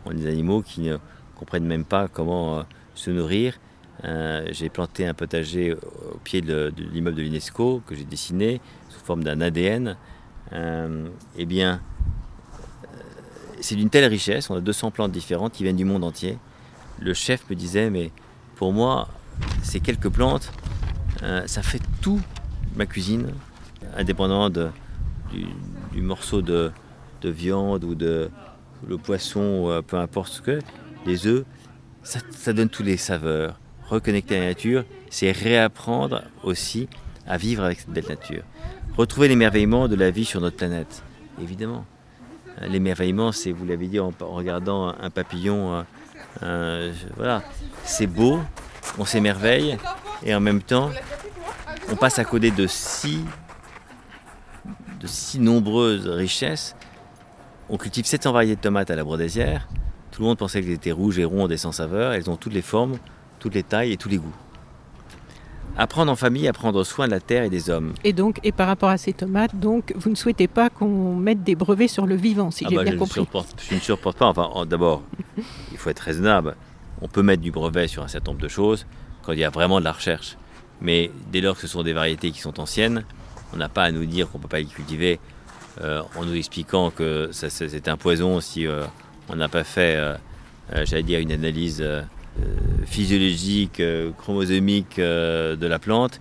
[0.06, 0.98] on est des animaux qui ne
[1.36, 2.64] comprennent même pas comment euh,
[2.96, 3.60] se nourrir.
[4.04, 9.00] Euh, j'ai planté un potager au pied de, l'immeuble de l'UNESCO que j'ai dessiné sous
[9.00, 9.96] forme d'un ADN.
[10.54, 11.82] Euh, eh bien,
[13.60, 14.50] c'est d'une telle richesse.
[14.50, 16.38] On a 200 plantes différentes qui viennent du monde entier.
[17.00, 18.12] Le chef me disait, mais
[18.58, 19.08] pour moi,
[19.62, 20.52] ces quelques plantes,
[21.24, 22.20] euh, ça fait tout
[22.76, 23.34] ma cuisine,
[23.96, 26.72] indépendamment du, morceau de,
[27.24, 28.30] viande ou de
[28.88, 30.60] le poisson, euh, peu importe ce que,
[31.06, 31.46] les œufs,
[32.04, 33.60] ça, donne tous les saveurs.
[33.90, 36.90] Reconnecter à la nature, c'est réapprendre aussi
[37.28, 38.44] à vivre avec cette belle nature.
[38.98, 41.04] Retrouver l'émerveillement de la vie sur notre planète,
[41.42, 41.86] évidemment.
[42.68, 45.86] L'émerveillement, c'est, vous l'avez dit, en, regardant un papillon,
[46.44, 47.44] euh, voilà,
[47.84, 48.40] c'est beau,
[48.98, 49.78] on s'émerveille,
[50.24, 50.92] et en même temps,
[51.92, 53.24] on passe à côté de si,
[55.00, 56.76] de si nombreuses richesses.
[57.70, 59.68] On cultive 700 variétés de tomates à la Brodésière.
[60.12, 62.14] Tout le monde pensait qu'elles étaient rouges et rondes et sans saveur.
[62.14, 62.98] Elles ont toutes les formes,
[63.40, 64.36] toutes les tailles et tous les goûts.
[65.78, 67.94] Apprendre en famille à prendre soin de la terre et des hommes.
[68.04, 71.44] Et donc, et par rapport à ces tomates, donc, vous ne souhaitez pas qu'on mette
[71.44, 73.22] des brevets sur le vivant, si ah j'ai bah, bien je compris.
[73.70, 74.28] je ne supporte pas.
[74.28, 75.04] Enfin, d'abord,
[75.72, 76.56] il faut être raisonnable.
[77.02, 78.88] On peut mettre du brevet sur un certain nombre de choses
[79.22, 80.38] quand il y a vraiment de la recherche.
[80.82, 83.04] Mais dès lors que ce sont des variétés qui sont anciennes,
[83.54, 85.20] on n'a pas à nous dire qu'on ne peut pas les cultiver
[85.82, 88.84] euh, en nous expliquant que c'est un poison si euh,
[89.30, 90.16] on n'a pas fait, euh,
[90.86, 91.86] j'allais dire, une analyse
[92.86, 93.82] physiologique,
[94.18, 96.20] chromosomique de la plante.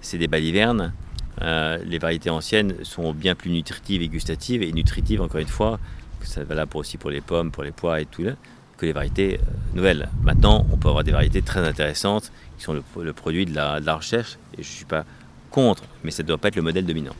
[0.00, 0.92] C'est des balivernes.
[1.40, 5.78] les variétés anciennes sont bien plus nutritives et gustatives et nutritives, encore une fois,
[6.22, 8.32] ça valable aussi pour les pommes, pour les pois et tout là
[8.78, 10.08] que les variétés euh, nouvelles.
[10.22, 14.38] Maintenant, on peut avoir des variétés très intéressantes qui sont le, produit de la, recherche,
[14.54, 15.04] et je ne suis pas
[15.50, 17.14] contre, mais ça ne doit pas être le modèle dominant.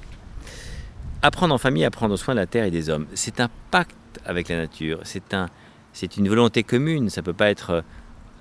[1.22, 3.94] Apprendre en famille à prendre soin de la terre et des hommes, c'est un pacte
[4.24, 5.48] avec la nature, c'est un,
[6.16, 7.82] une volonté commune, ça ne peut pas être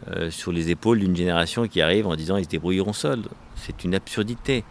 [0.10, 3.24] euh, sur les épaules d'une génération qui arrive en disant ils se débrouilleront seuls.
[3.56, 4.64] C'est une absurdité.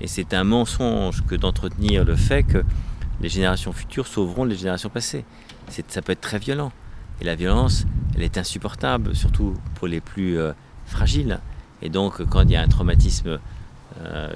[0.00, 2.62] Et c'est un mensonge que d'entretenir le fait que
[3.22, 5.24] les générations futures sauveront les générations passées.
[5.88, 6.70] Ça peut être très violent.
[7.20, 10.52] Et la violence, elle est insupportable, surtout pour les plus euh,
[10.84, 11.40] fragiles.
[11.80, 13.38] Et donc, quand il y a un traumatisme
[14.02, 14.28] euh,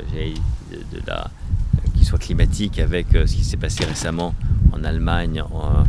[1.95, 4.35] qui soit climatique avec ce qui s'est passé récemment
[4.73, 5.85] en Allemagne, en,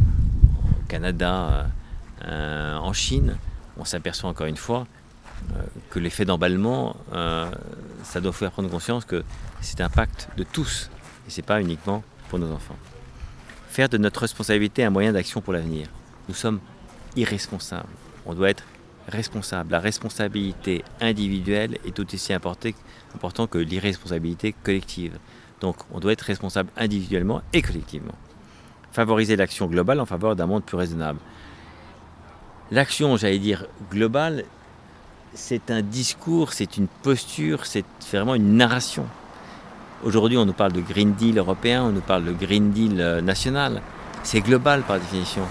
[0.90, 1.68] Canada,
[2.28, 3.38] en Chine,
[3.82, 4.86] on s'aperçoit encore une fois
[5.90, 6.96] que l'effet d'emballement,
[8.04, 9.24] ça doit faire prendre conscience que
[9.60, 10.92] c'est un pacte de tous
[11.28, 12.78] et c'est pas uniquement pour nos enfants.
[13.68, 15.88] Faire de notre responsabilité un moyen d'action pour l'avenir.
[16.30, 16.60] Nous sommes
[17.16, 17.90] irresponsable.
[18.28, 18.64] On doit être
[19.08, 19.72] responsable.
[19.72, 25.18] La responsabilité individuelle est tout aussi importante que l'irresponsabilité collective.
[25.60, 28.16] Donc on doit être responsable individuellement et collectivement.
[28.92, 31.20] Favoriser l'action globale en faveur d'un monde plus raisonnable.
[32.72, 34.46] L'action, j'allais dire, globale,
[35.34, 39.06] c'est un discours, c'est une posture, c'est vraiment une narration.
[40.06, 43.20] Aujourd'hui, on nous parle de Green Deal européen, on nous parle de Green Deal euh,
[43.20, 43.82] national.
[44.24, 45.42] C'est global par définition.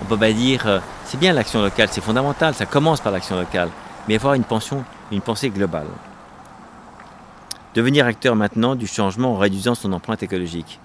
[0.00, 3.10] On ne peut pas dire, euh, c'est bien l'action locale, c'est fondamental, ça commence par
[3.10, 3.68] l'action locale,
[4.06, 5.88] mais avoir une, pension, une pensée globale.
[7.74, 10.78] Devenir acteur maintenant du changement en réduisant son empreinte écologique.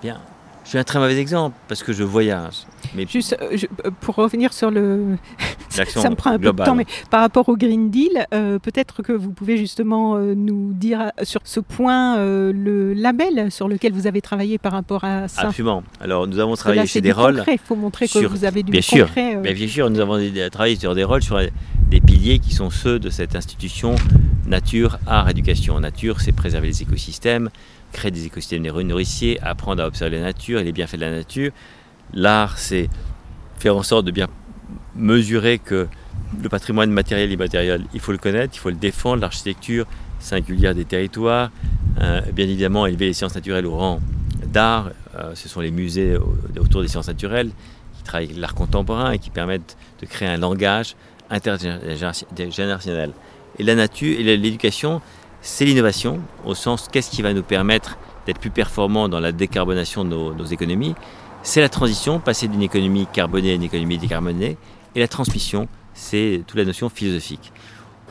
[0.00, 0.20] Bien,
[0.68, 2.66] je suis un très mauvais exemple parce que je voyage.
[2.94, 5.16] Mais Juste euh, euh, pour revenir sur le.
[5.70, 9.02] ça me prend un peu de temps, mais par rapport au Green Deal, euh, peut-être
[9.02, 14.20] que vous pouvez justement nous dire sur ce point le label sur lequel vous avez
[14.20, 15.48] travaillé par rapport à ça.
[15.48, 15.84] Absolument.
[16.02, 17.44] Alors nous avons travaillé chez des rôles.
[17.50, 19.32] Il faut montrer que vous avez du bien concret.
[19.32, 20.18] Sûr, bien sûr, nous avons
[20.52, 21.40] travaillé sur des rôles, sur
[21.88, 23.94] des piliers qui sont ceux de cette institution
[24.46, 25.80] nature, art, éducation.
[25.80, 27.48] Nature, c'est préserver les écosystèmes
[27.92, 31.52] créer des écosystèmes nourriciers, apprendre à observer la nature et les bienfaits de la nature.
[32.12, 32.88] L'art, c'est
[33.58, 34.28] faire en sorte de bien
[34.94, 35.88] mesurer que
[36.42, 39.86] Le patrimoine matériel et immatériel, il faut le connaître, il faut le défendre, l'architecture
[40.20, 41.50] singulière des territoires,
[42.02, 44.00] euh, bien évidemment élever les sciences naturelles au rang
[44.44, 46.18] d'art, euh, ce sont les musées
[46.58, 47.50] autour des sciences naturelles
[47.96, 50.96] qui travaillent l'art contemporain et qui permettent de créer un langage
[51.30, 53.12] intergénérationnel.
[53.58, 55.00] Et la nature et l'éducation,
[55.48, 60.04] c'est l'innovation, au sens qu'est-ce qui va nous permettre d'être plus performants dans la décarbonation
[60.04, 60.94] de nos, économies?
[61.42, 64.58] C'est la transition, passer d'une économie carbonée à une économie décarbonée.
[64.94, 67.50] Et la transmission, c'est toute la notion philosophique.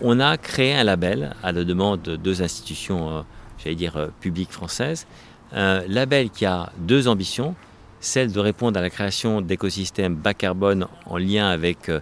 [0.01, 3.21] On a créé un label à la demande de deux institutions, euh,
[3.59, 5.05] j'allais dire, euh, publiques françaises.
[5.53, 7.53] Un label qui a deux ambitions.
[7.99, 11.99] Celle de répondre à la création d'écosystèmes bas carbone en lien avec euh,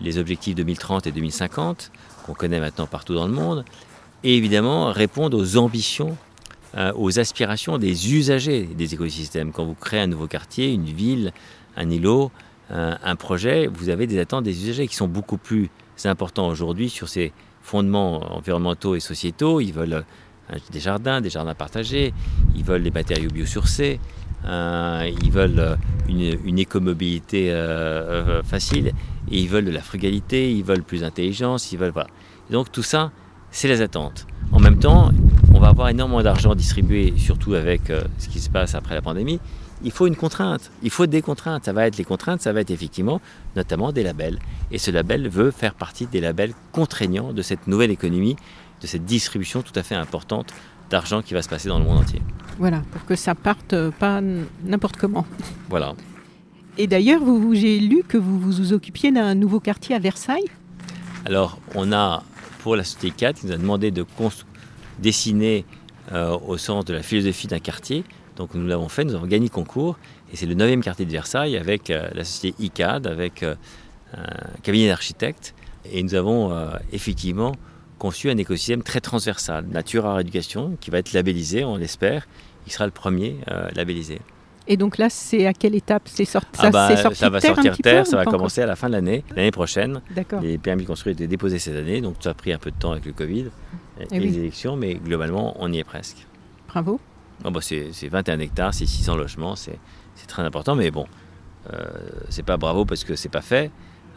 [0.00, 1.92] les objectifs 2030 et 2050,
[2.24, 3.64] qu'on connaît maintenant partout dans le monde,
[4.24, 6.16] et évidemment répondre aux ambitions,
[6.76, 9.52] euh, aux aspirations des usagers des écosystèmes.
[9.52, 11.32] Quand vous créez un nouveau quartier, une ville,
[11.76, 12.30] un îlot,
[12.72, 15.70] euh, un projet, vous avez des attentes des usagers qui sont beaucoup plus
[16.04, 19.60] importants aujourd'hui sur ces fondements environnementaux et sociétaux.
[19.60, 20.04] Ils veulent
[20.52, 22.14] euh, des jardins, des jardins partagés,
[22.54, 23.98] ils veulent des matériaux biosourcés,
[24.44, 25.76] euh, ils veulent
[26.08, 27.52] une, écomobilité
[28.44, 28.92] facile,
[29.30, 31.92] et ils veulent de la frugalité, ils veulent plus d'intelligence, ils veulent...
[31.92, 32.08] Voilà.
[32.50, 33.12] donc tout ça,
[33.50, 34.26] c'est les attentes.
[34.52, 35.10] En même temps,
[35.54, 39.02] on va avoir énormément d'argent distribué, surtout avec euh, ce qui se passe après la
[39.02, 39.40] pandémie.
[39.82, 41.64] Il faut une contrainte, il faut des contraintes.
[41.64, 43.20] Ça va être les contraintes, ça va être effectivement
[43.56, 44.38] notamment des labels.
[44.70, 48.36] Et ce label veut faire partie des labels contraignants de cette nouvelle économie,
[48.82, 50.52] de cette distribution tout à fait importante
[50.90, 52.20] d'argent qui va se passer dans le monde entier.
[52.58, 54.20] Voilà, pour que ça parte pas
[54.64, 55.24] n'importe comment.
[55.68, 55.94] Voilà.
[56.76, 60.48] Et d'ailleurs, j'ai lu que vous vous occupiez d'un nouveau quartier à Versailles.
[61.24, 62.22] Alors, on a
[62.62, 64.04] pour la société 4 qui nous a demandé de
[64.98, 65.64] dessiner
[66.12, 68.04] euh, au sens de la philosophie d'un quartier.
[68.36, 69.98] Donc nous l'avons fait, nous avons gagné le concours
[70.32, 73.54] et c'est le 9e quartier de Versailles avec euh, la société ICAD, avec euh,
[74.16, 75.54] un cabinet d'architectes.
[75.90, 76.54] Et nous avons
[76.92, 77.52] effectivement
[77.98, 82.28] conçu un écosystème très transversal, nature, art, éducation, qui va être labellisé, on l'espère.
[82.66, 83.36] Il sera le premier
[83.74, 84.20] labellisé.
[84.66, 86.02] Et donc là, c'est à quelle étape?
[86.06, 88.92] C'est sorti, ah bah, ça, va sortir terre, ça va commencer à la fin de
[88.92, 90.00] l'année, l'année prochaine.
[90.42, 92.76] Les permis de construire étaient déposés cette année, donc ça a pris un peu de
[92.76, 93.46] temps avec le Covid
[94.00, 96.26] et, eh les élections, mais globalement, on y est presque.
[96.68, 97.00] Bravo.
[97.42, 99.78] bah c'est 21 hectares, c'est 600 logements, c'est
[100.28, 101.06] très important, mais bon,
[101.72, 101.84] euh,
[102.28, 103.70] c'est pas bravo parce que c'est pas fait.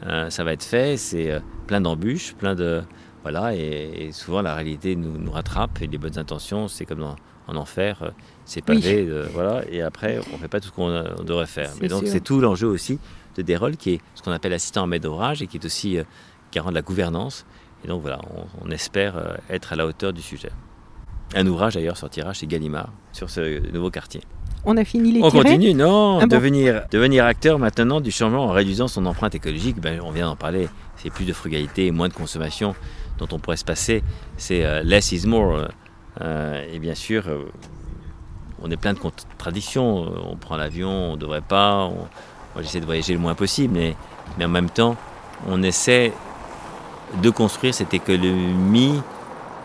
[0.06, 2.84] Euh, ça va être fait, c'est euh, plein d'embûches, plein de.
[3.24, 7.16] Voilà, et, souvent la réalité nous, nous rattrape et les bonnes intentions, c'est comme dans
[7.48, 8.10] en enfer, euh,
[8.46, 11.46] c'est pavé, euh, voilà, et après on ne fait pas tout ce qu'on euh, devrait
[11.46, 11.72] faire.
[11.82, 13.00] Mais donc c'est tout l'enjeu aussi
[13.36, 15.98] de Dérol, qui est ce qu'on appelle assistant en maître d'ouvrage et qui est aussi
[16.52, 17.46] garant de la gouvernance.
[17.84, 18.20] Et donc voilà,
[18.62, 20.52] on, espère être à la hauteur du sujet.
[21.36, 24.22] Un ouvrage d'ailleurs sortira chez Gallimard sur ce nouveau quartier.
[24.66, 28.52] On a fini les On continue, non ah devenir, devenir acteur maintenant du changement en
[28.52, 32.14] réduisant son empreinte écologique, ben, on vient d'en parler, c'est plus de frugalité, moins de
[32.14, 32.76] consommation
[33.18, 34.04] dont on pourrait se passer.
[34.38, 35.68] C'est less is more.
[36.22, 37.46] Euh, et bien sûr, euh,
[38.62, 40.12] on est plein de contradictions.
[40.30, 41.86] On prend l'avion, on ne devrait pas.
[41.86, 42.08] On,
[42.54, 43.96] moi, j'essaie de voyager le moins possible, mais,
[44.44, 44.96] en même temps,
[45.48, 46.14] on essaie
[47.22, 49.02] de construire cette économie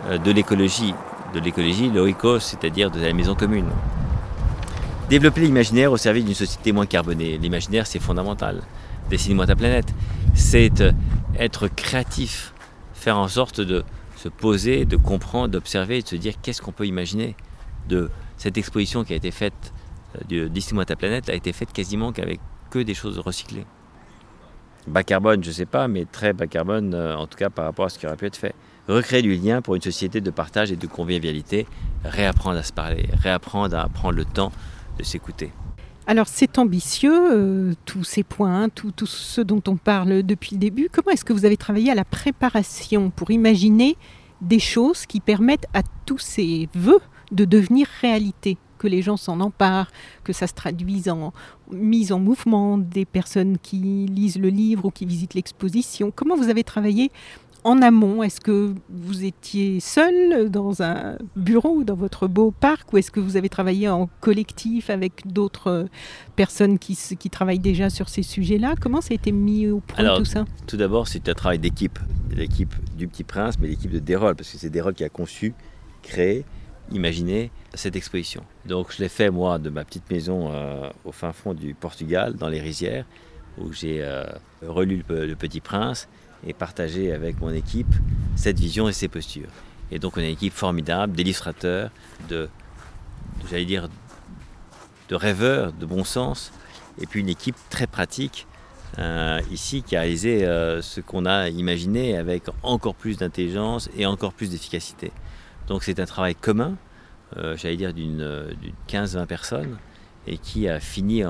[0.06, 0.94] euh, de l'écologie,
[1.34, 3.68] de l'écologie l'oikos, c'est-à-dire de la maison commune.
[5.10, 7.38] Développer l'imaginaire au service d'une société moins carbonée.
[7.38, 8.62] L'imaginaire, c'est fondamental.
[9.10, 9.94] Dessine-moi ta planète.
[10.34, 10.82] C'est
[11.38, 12.52] être créatif,
[12.92, 13.84] faire en sorte de,
[14.18, 17.36] se poser, de comprendre, d'observer de se dire qu'est-ce qu'on peut imaginer
[17.88, 19.72] de cette exposition qui a été faite
[20.32, 23.64] euh, d'ici-moi ta planète a été faite quasiment qu'avec que des choses recyclées.
[24.86, 27.64] Bas carbone, je ne sais pas, mais très bas carbone euh, en tout cas par
[27.64, 28.54] rapport à ce qui aurait pu être fait.
[28.88, 31.66] Recréer du lien pour une société de partage et de convivialité,
[32.04, 34.50] réapprendre à se parler, réapprendre à prendre le temps
[34.98, 35.52] de s'écouter.
[36.10, 40.58] Alors c'est ambitieux, euh, tous ces points, tout, tout, ce dont on parle depuis le
[40.58, 40.88] début.
[40.90, 43.94] Comment est-ce que vous avez travaillé à la préparation pour imaginer
[44.40, 48.56] des choses qui permettent à tous ces vœux de devenir réalité?
[48.78, 49.90] Que les gens s'en emparent,
[50.24, 51.34] que ça se traduise en
[51.70, 53.76] mise en mouvement des personnes qui
[54.08, 56.10] lisent le livre ou qui visitent l'exposition.
[56.10, 57.10] Comment vous avez travaillé
[57.68, 62.92] en amont Est-ce que vous étiez seul dans un bureau ou dans votre beau parc
[62.92, 65.86] ou est-ce que vous avez travaillé en collectif avec d'autres
[66.34, 68.74] personnes qui, qui travaillent déjà sur ces sujets-là?
[68.80, 70.46] Comment ça a été mis au point tout ça?
[70.66, 71.98] Tout d'abord, c'est un travail d'équipe,
[72.34, 75.54] l'équipe du Petit Prince, mais l'équipe de Dérol, parce que c'est Dérol qui a conçu,
[76.02, 76.44] créé,
[76.90, 78.42] imaginé cette exposition.
[78.64, 82.34] Donc je l'ai fait moi de ma petite maison euh, au fin fond du Portugal,
[82.34, 83.04] dans les rizières,
[83.58, 84.24] où j'ai euh,
[84.62, 86.08] relu le Petit Prince
[86.46, 87.94] et partager avec mon équipe
[88.36, 89.48] cette vision et ces postures.
[89.90, 91.90] Et donc on a une équipe formidable d'illustrateurs,
[92.28, 92.48] de,
[93.50, 93.88] j'allais dire,
[95.08, 96.52] de rêveurs, de bon sens,
[97.00, 98.46] et puis une équipe très pratique
[98.98, 104.06] euh, ici qui a réalisé euh, ce qu'on a imaginé avec encore plus d'intelligence et
[104.06, 105.12] encore plus d'efficacité.
[105.66, 106.76] Donc c'est un travail commun,
[107.36, 108.26] euh, j'allais dire d'une
[108.88, 109.78] 15-20 personnes,
[110.26, 111.22] et qui a fini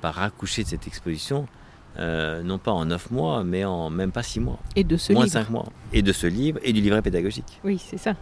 [0.00, 1.48] par accoucher de cette exposition,
[1.98, 4.58] non pas en 9 mois, mais en même pas 6 mois.
[4.76, 5.32] Et de ce Moins livre.
[5.32, 5.66] 5 mois.
[5.92, 7.60] Et de ce livre et du livret pédagogique.
[7.64, 8.14] Oui, c'est ça.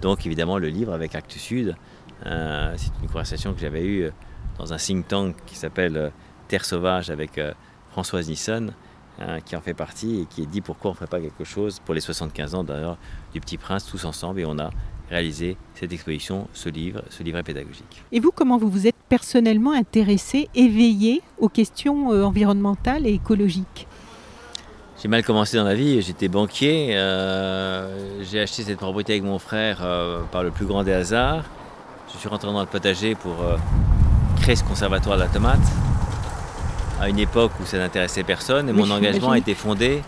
[0.00, 1.76] Donc évidemment le livre avec Actes Sud,
[2.26, 4.10] euh, c'est une conversation que j'avais eue
[4.58, 6.10] dans un think tank qui s'appelle euh,
[6.48, 7.52] Terre Sauvage avec euh,
[7.90, 8.72] Françoise Nisson,
[9.20, 11.80] hein, qui en fait partie et qui dit pourquoi on ne ferait pas quelque chose
[11.80, 12.98] pour les 75 ans d'ailleurs
[13.32, 14.70] du Petit Prince tous ensemble et on a
[15.10, 18.04] réalisé cette exposition, ce livre, ce livret pédagogique.
[18.12, 23.88] Et vous, comment vous vous êtes personnellement intéressé, éveillé aux questions euh, environnementales et écologiques?
[25.02, 29.38] J'ai mal commencé dans la vie, j'étais banquier, euh, j'ai acheté cette propriété avec mon
[29.38, 31.44] frère euh, par le plus grand des hasards.
[32.12, 33.56] Je suis rentré dans le potager pour euh,
[34.42, 35.58] créer ce conservatoire de la tomate
[37.00, 40.02] à une époque où ça n'intéressait personne et Oui, mon engagement a été fondé,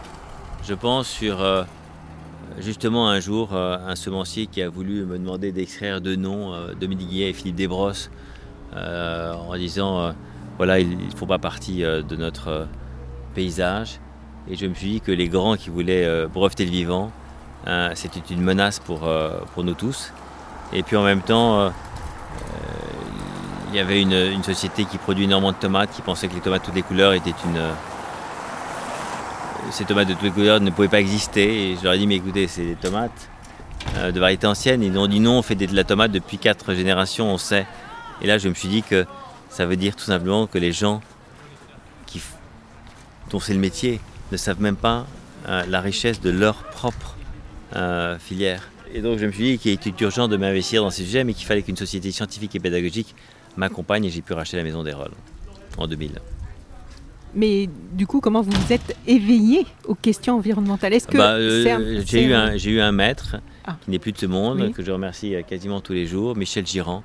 [0.63, 1.43] je pense, sur
[2.59, 6.75] justement un jour euh, un semencier qui a voulu me demander d'extraire deux noms, euh,
[6.75, 8.11] Dominique Guillet et Philippe Desbrosses,
[8.75, 10.15] euh, en disant
[10.57, 12.69] voilà, ils ne font pas partie de notre
[13.35, 14.01] paysage.
[14.49, 17.11] Et je me suis dit que les grands qui voulaient breveter le vivant,
[17.95, 19.09] c'était une menace pour,
[19.57, 20.13] nous tous.
[20.73, 21.73] Et puis en même temps,
[23.71, 26.41] il y avait une, une société qui produit énormément de tomates, qui pensait que les
[26.41, 27.61] tomates toutes les couleurs étaient une.
[29.71, 31.71] Ces tomates de toutes les couleurs ne pouvaient pas exister.
[31.71, 33.31] Et je leur ai dit, mais écoutez, c'est des tomates
[33.97, 34.83] euh, de variété ancienne.
[34.83, 37.67] Ils ont dit non, on fait de la tomate depuis quatre générations, on sait.
[38.21, 39.07] Et là, je me suis dit que
[39.49, 41.01] ça veut dire tout simplement que les gens
[43.31, 43.99] dont c'est le métier
[44.31, 45.07] ne savent même pas
[45.49, 47.17] euh, la richesse de leur propre
[47.75, 48.71] euh, filière.
[48.95, 51.33] Et donc je me suis dit qu'il était urgent de m'investir dans ces sujets, mais
[51.33, 53.15] qu'il fallait qu'une société scientifique et pédagogique
[53.57, 55.15] m'accompagne et j'ai pu racheter la maison des Rolls
[55.79, 56.21] en 2000.
[57.35, 60.93] Mais du coup, comment vous vous êtes éveillé aux questions environnementales?
[60.93, 63.77] Est-ce que Bah, euh, un- j'ai eu, un- un- j'ai eu un maître Ah.
[63.83, 64.73] qui n'est plus de ce monde, Oui.
[64.73, 67.03] que je remercie euh, quasiment tous les jours, Michel Girand,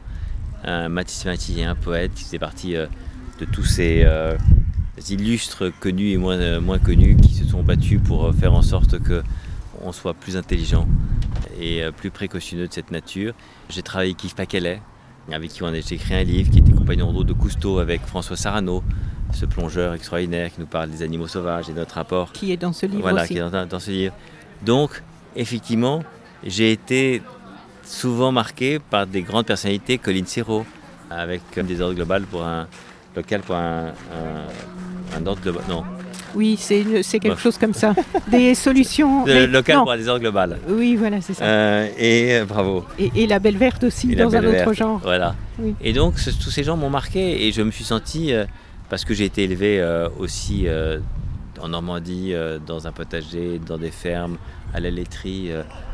[0.66, 2.88] un mathématicien, poète, qui faisait partie euh,
[3.40, 4.36] de tous ces euh,
[5.10, 9.24] illustres connus et moins, moins connus qui se sont battus pour faire en sorte que
[9.82, 10.88] on soit plus intelligent
[11.62, 13.34] et plus précautionneux de cette nature.
[13.70, 14.82] J'ai travaillé avec Yves Paquelet,
[15.32, 18.36] avec qui on a j'ai écrit un livre qui était compagnon de Cousteau avec François
[18.36, 18.84] Sarano,
[19.34, 22.58] ce plongeur extraordinaire qui nous parle des animaux sauvages et de notre rapport qui est
[22.58, 23.34] dans ce livre voilà, aussi.
[23.34, 24.14] qui est dans, dans ce livre.
[24.66, 25.04] Donc,
[25.36, 26.04] effectivement,
[26.44, 27.22] j'ai été
[27.84, 30.66] souvent marqué par des grandes personnalités, Colin Serrault,
[31.10, 32.68] avec euh, des ordres globales pour un
[33.16, 35.64] local pour un, un, un ordre global.
[35.70, 35.84] Non,
[36.36, 36.84] Oui, c'est
[37.20, 37.94] quelque chose comme ça.
[38.30, 39.26] Des solutions.
[39.26, 39.84] le mais- local non.
[39.84, 40.58] pour un désordre global.
[40.68, 41.44] Oui, voilà, c'est ça.
[41.46, 42.84] Euh, et euh, bravo.
[43.00, 44.74] Et, et la belle verte aussi, Et dans un autre Verte.
[44.74, 45.00] genre.
[45.04, 45.36] Voilà.
[45.60, 45.76] Oui.
[45.82, 48.46] Et donc, ce- tous ces gens m'ont marqué et je me suis senti, euh,
[48.90, 51.00] parce que j'ai été élevé euh, aussi euh,
[51.62, 54.38] en Normandie, euh, dans un potager, dans des fermes,
[54.74, 55.50] à la laiterie,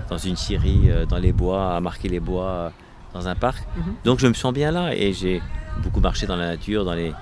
[0.09, 2.71] dans une scierie, dans les bois, à marquer les bois,
[3.13, 3.63] dans un parc.
[3.75, 3.83] Mhm.
[4.03, 5.41] Donc, je me sens bien là et j'ai
[5.83, 7.13] beaucoup marché dans la nature, dans les,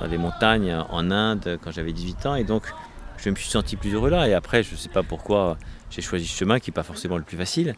[0.00, 2.34] dans les montagnes, en Inde, quand j'avais 18 ans.
[2.36, 2.62] Et donc,
[3.16, 4.28] je me suis senti plus heureux là.
[4.28, 5.58] Et après, je ne sais pas pourquoi
[5.90, 7.74] j'ai choisi ce chemin qui n'est pas forcément le plus facile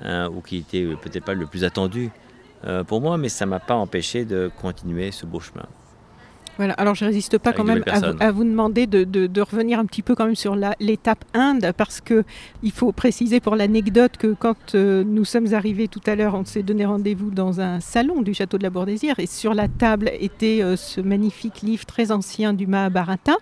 [0.00, 2.10] hein, ou qui était euh, peut-être pas le plus attendu
[2.88, 5.66] pour moi, mais ça ne m'a pas empêché de continuer ce beau chemin.
[6.56, 6.72] Voilà.
[6.74, 9.78] Alors, je résiste pas quand même à vous, à vous demander de, de- de revenir
[9.78, 12.24] un petit peu quand même sur l'étape Inde, parce que
[12.62, 16.44] il faut préciser pour l'anecdote que quand euh, nous sommes arrivés tout à l'heure, on
[16.44, 20.10] s'est donné rendez-vous dans un salon du château de la Bordésière, et sur la table
[20.18, 23.34] était euh, ce magnifique livre très ancien du Mahabharata.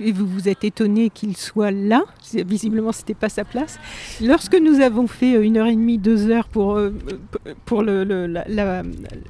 [0.00, 2.02] Et vous vous êtes étonné qu'il soit là.
[2.32, 3.78] Visiblement, c'était pas sa place.
[4.20, 6.92] Lorsque nous avons fait euh, une heure et demie, deux heures pour, euh,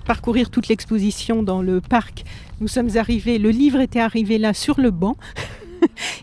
[0.06, 2.24] parcourir toute l'exposition dans le parc,
[2.60, 5.16] nous sommes arrivés, le livre était arrivé là sur le banc.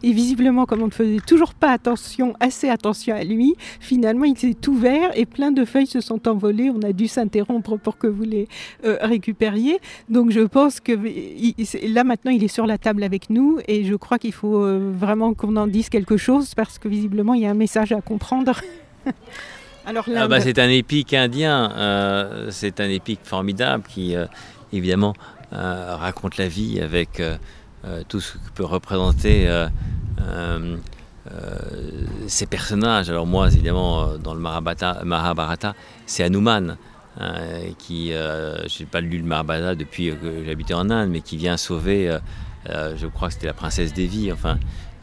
[0.03, 4.37] Et visiblement, comme on ne faisait toujours pas attention, assez attention à lui, finalement il
[4.37, 6.69] s'est ouvert et plein de feuilles se sont envolées.
[6.69, 8.47] On a dû s'interrompre pour que vous les
[8.85, 9.79] euh, récupériez.
[10.09, 11.55] Donc je pense que il-
[11.93, 14.91] là maintenant il est sur la table avec nous et je crois qu'il faut euh,
[14.97, 18.01] vraiment qu'on en dise quelque chose parce que visiblement il y a un message à
[18.01, 18.59] comprendre.
[19.85, 24.15] Alors Ah bah, c'est un épique indien, euh, c'est un épique formidable qui,
[24.73, 25.13] évidemment,
[25.51, 27.21] raconte la vie avec
[28.07, 29.67] tout ce que peut représenter euh,
[30.21, 30.77] euh,
[31.31, 31.59] euh,
[32.27, 33.09] ces personnages.
[33.09, 35.75] Alors moi, évidemment, euh, dans le Mahabharata, Mahabharata
[36.05, 36.77] c'est Hanuman.
[37.19, 37.33] hein,
[37.79, 41.37] qui, euh, je n'ai pas lu le Mahabharata depuis que j'habitais en Inde, mais qui
[41.37, 42.19] vient sauver, euh,
[42.69, 44.57] euh, je crois que c'était la princesse Devi, enfin,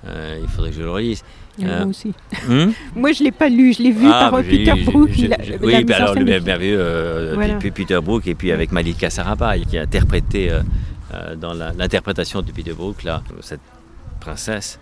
[0.07, 1.22] euh, il faudrait que je le relise.
[1.59, 2.12] moi euh, aussi.
[2.49, 5.09] Hum Moi je l'ai pas lu, je l'ai vu ah, par euh, Peter j'ai- Brook.
[5.11, 7.55] a- j'ai- la oui, alors le merveilleux euh, Voilà.
[7.57, 10.62] Peter Brook et puis avec Malika Sarabhai qui a interprété euh, euh,
[11.41, 13.61] dans la- l'interprétation de Peter Brook là, cette
[14.21, 14.79] princesse.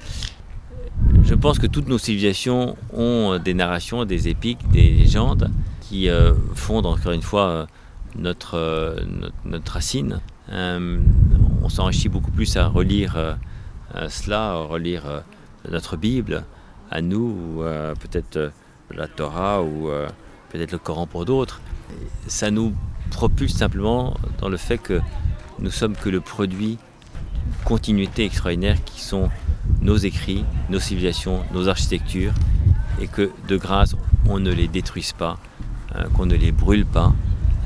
[1.25, 5.51] Je pense que toutes nos civilisations ont des narrations, des épiques, des légendes
[5.81, 6.09] qui
[6.55, 7.67] fondent encore une fois
[8.17, 8.97] notre,
[9.45, 10.21] notre, racine.
[10.51, 13.37] on s'enrichit beaucoup plus à relire
[14.09, 15.23] cela, à relire
[15.71, 16.45] notre Bible,
[16.91, 17.63] à nous, ou
[18.01, 18.53] peut-être
[18.91, 19.89] la Torah, ou
[20.51, 21.61] peut-être le Coran pour d'autres.
[22.27, 22.75] Ça nous
[23.11, 25.01] propulse simplement dans le fait que
[25.61, 26.79] nous sommes que le produit
[27.65, 29.31] continuité extraordinaire qui sont
[29.83, 32.33] nos écrits, nos civilisations, nos architectures,
[33.01, 33.97] et que de grâce
[34.29, 35.39] on ne les détruise pas,
[35.97, 37.13] euh, qu'on ne les brûle pas.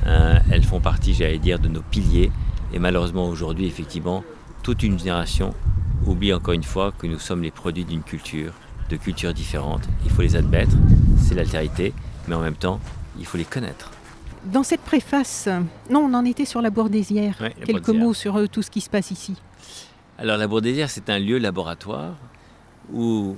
[0.07, 2.30] Euh, elles font partie, j'allais dire, de nos piliers.
[2.72, 4.24] Et malheureusement aujourd'hui, effectivement,
[4.62, 5.55] toute une génération
[6.07, 8.53] oublie encore une fois que nous sommes les produits d'une culture,
[8.90, 9.88] de cultures différentes.
[10.05, 10.76] Il faut les admettre,
[11.18, 11.92] c'est l'altérité,
[12.28, 12.80] mais en même temps,
[13.18, 13.90] il faut les connaître.
[14.45, 15.49] Dans cette préface,
[15.88, 17.36] non, on en était sur la Bourdésière.
[17.64, 19.34] Quelques mots sur euh, tout ce qui se passe ici.
[20.18, 22.14] Alors la Bourdésière, c'est un lieu laboratoire
[22.92, 23.36] où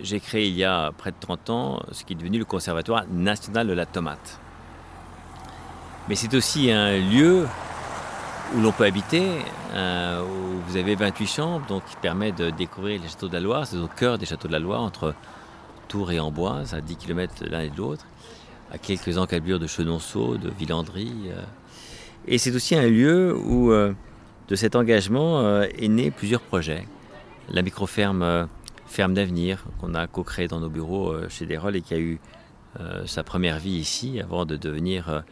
[0.00, 3.04] j'ai créé il y a près de 30 ans ce qui est devenu le Conservatoire
[3.10, 4.40] national de la tomate.
[6.08, 7.46] Mais c'est aussi un lieu
[8.54, 9.24] où l'on peut habiter,
[9.74, 13.40] euh, où vous avez 28 chambres, donc qui permet de découvrir les châteaux de la
[13.40, 13.66] Loire.
[13.66, 15.14] C'est au cœur des châteaux de la Loire, entre
[15.86, 18.04] Tours et Amboise, à 10 km l'un et de l'autre
[18.70, 21.12] à quelques encablures de Chenonceau, de Villandry.
[21.26, 21.42] Euh.
[22.26, 23.92] Et c'est aussi un lieu où, euh,
[24.48, 26.86] de cet engagement, euh, est né plusieurs projets.
[27.48, 28.48] La microferme
[28.86, 32.18] Ferme d'avenir, qu'on a co-créée dans nos bureaux chez Desrolles et qui a eu
[33.06, 35.22] sa première vie ici avant de devenir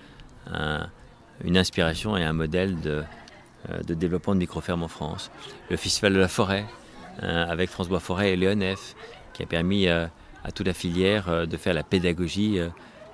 [1.45, 3.03] une inspiration et un modèle de,
[3.95, 5.32] développement de microferme en France.
[5.70, 6.66] Le Festival de la forêt,
[7.20, 8.95] avec François Forêt et Léonef,
[9.32, 10.11] qui a permis à
[10.55, 12.61] toute la filière de faire la pédagogie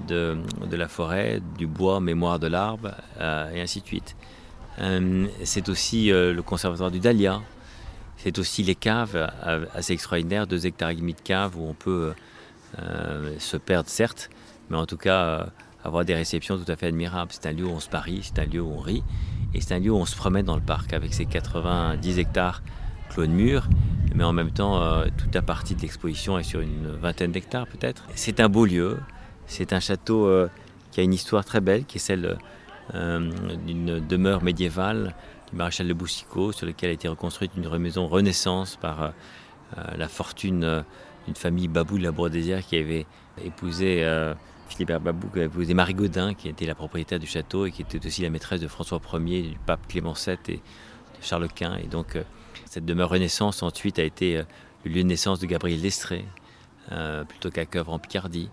[0.04, 0.36] de,
[0.76, 4.16] la forêt, du bois, mémoire de l'arbre, euh, et ainsi de suite.
[4.80, 7.40] Euh, c'est aussi euh, le conservatoire du Dahlia.
[8.16, 9.30] C'est aussi les caves
[9.74, 12.14] assez extraordinaires, deux hectares et demi de caves où on peut
[13.38, 14.30] se perdre certes,
[14.70, 15.48] mais en tout cas
[15.82, 17.32] avoir des réceptions tout à fait admirables.
[17.32, 19.02] C'est un lieu où on se parie, c'est un lieu où on rit,
[19.52, 22.62] et c'est un lieu où on se promène dans le parc avec ses 90 hectares
[23.10, 23.68] clos de murs,
[24.14, 28.06] mais en même temps toute la partie de l'exposition est sur une vingtaine d'hectares peut-être.
[28.14, 28.96] C'est un beau lieu,
[29.46, 30.48] c'est un château euh,
[30.90, 32.38] qui a une histoire très belle, qui est celle
[32.94, 33.30] euh,
[33.66, 35.14] d'une demeure médiévale
[35.50, 39.10] du maréchal de Boussicot, sur laquelle a été reconstruite une maison Renaissance par euh,
[39.96, 40.84] la fortune
[41.26, 43.06] d'une famille Babou de la Brodésière qui avait
[43.42, 44.06] épousé
[44.68, 47.82] Philibert Babou, qui avait épousé Marie Godin, qui était la propriétaire du château et qui
[47.82, 50.60] était aussi la maîtresse de François Ier, du pape Clément VII et de
[51.22, 51.76] Charles Quint.
[51.76, 52.18] Et donc,
[52.66, 54.42] cette demeure Renaissance ensuite a été
[54.84, 56.24] le lieu de naissance de Gabriel Lestré,
[57.26, 58.50] plutôt qu'à Coeuvre en Picardie.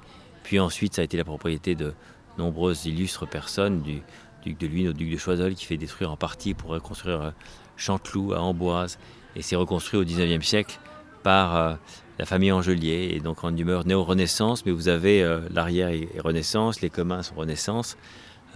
[0.52, 1.94] Puis ensuite, ça a été la propriété de
[2.38, 4.02] nombreuses illustres personnes, du
[4.44, 7.32] duc de Luynes au duc de Choiseul, qui fait détruire en partie pour reconstruire euh,
[7.78, 9.00] Chanteloup à Amboise.
[9.38, 10.78] Et c'est reconstruit au 19e siècle
[11.24, 11.76] par euh,
[12.20, 16.82] la famille Angelier, et donc en humeur néo-renaissance, mais vous avez euh, l'arrière et renaissance,
[16.82, 17.96] les communs sont renaissance,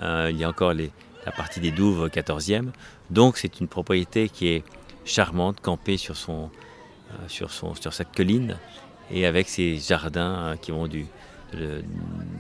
[0.02, 2.72] il y a encore la partie des douves 14e.
[3.10, 4.66] Donc c'est une propriété qui est
[5.06, 6.50] charmante, campée sur, son,
[7.30, 8.58] sur, son, sur cette colline,
[9.12, 11.06] et avec ses jardins qui vont du,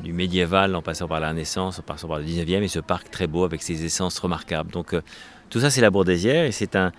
[0.04, 3.10] du médiéval en passant par la Renaissance, en passant par le 19e, et ce parc
[3.10, 4.72] très beau avec ses essences remarquables.
[4.72, 5.02] Donc euh,
[5.50, 6.92] tout ça c'est la Bourdésière et c'est un,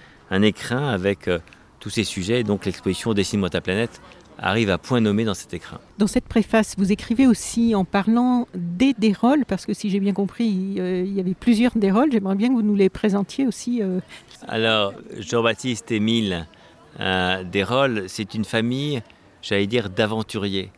[0.42, 1.38] écrin avec euh,
[1.80, 2.42] tous ces sujets.
[2.42, 4.00] donc l'exposition Dessine-moi ta planète
[4.38, 5.78] arrive à point nommé dans cet écrin.
[5.96, 10.12] Dans cette préface, vous écrivez aussi en parlant des déroles, parce que si j'ai bien
[10.12, 12.12] compris, euh, il y avait plusieurs déroles.
[12.12, 13.80] J'aimerais bien que vous nous les présentiez aussi.
[14.46, 16.46] Alors, Jean-Baptiste Émile
[16.98, 19.02] Desrolles, c'est une famille,
[19.40, 20.70] j'allais dire, d'aventuriers.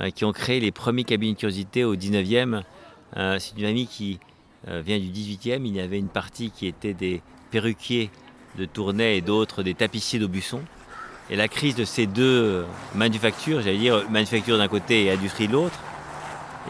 [0.00, 2.62] Euh, qui ont créé les premiers cabinets de curiosité au 19e.
[3.18, 4.20] Euh, c'est une amie qui
[4.68, 5.66] euh, vient du 18e.
[5.66, 7.20] Il y avait une partie qui était des
[7.50, 8.10] perruquiers
[8.56, 10.62] de Tournai et d'autres des tapissiers d'Aubusson.
[11.28, 12.64] Et la crise de ces deux
[12.94, 15.78] manufactures, j'allais dire manufacture d'un côté et industrie de l'autre,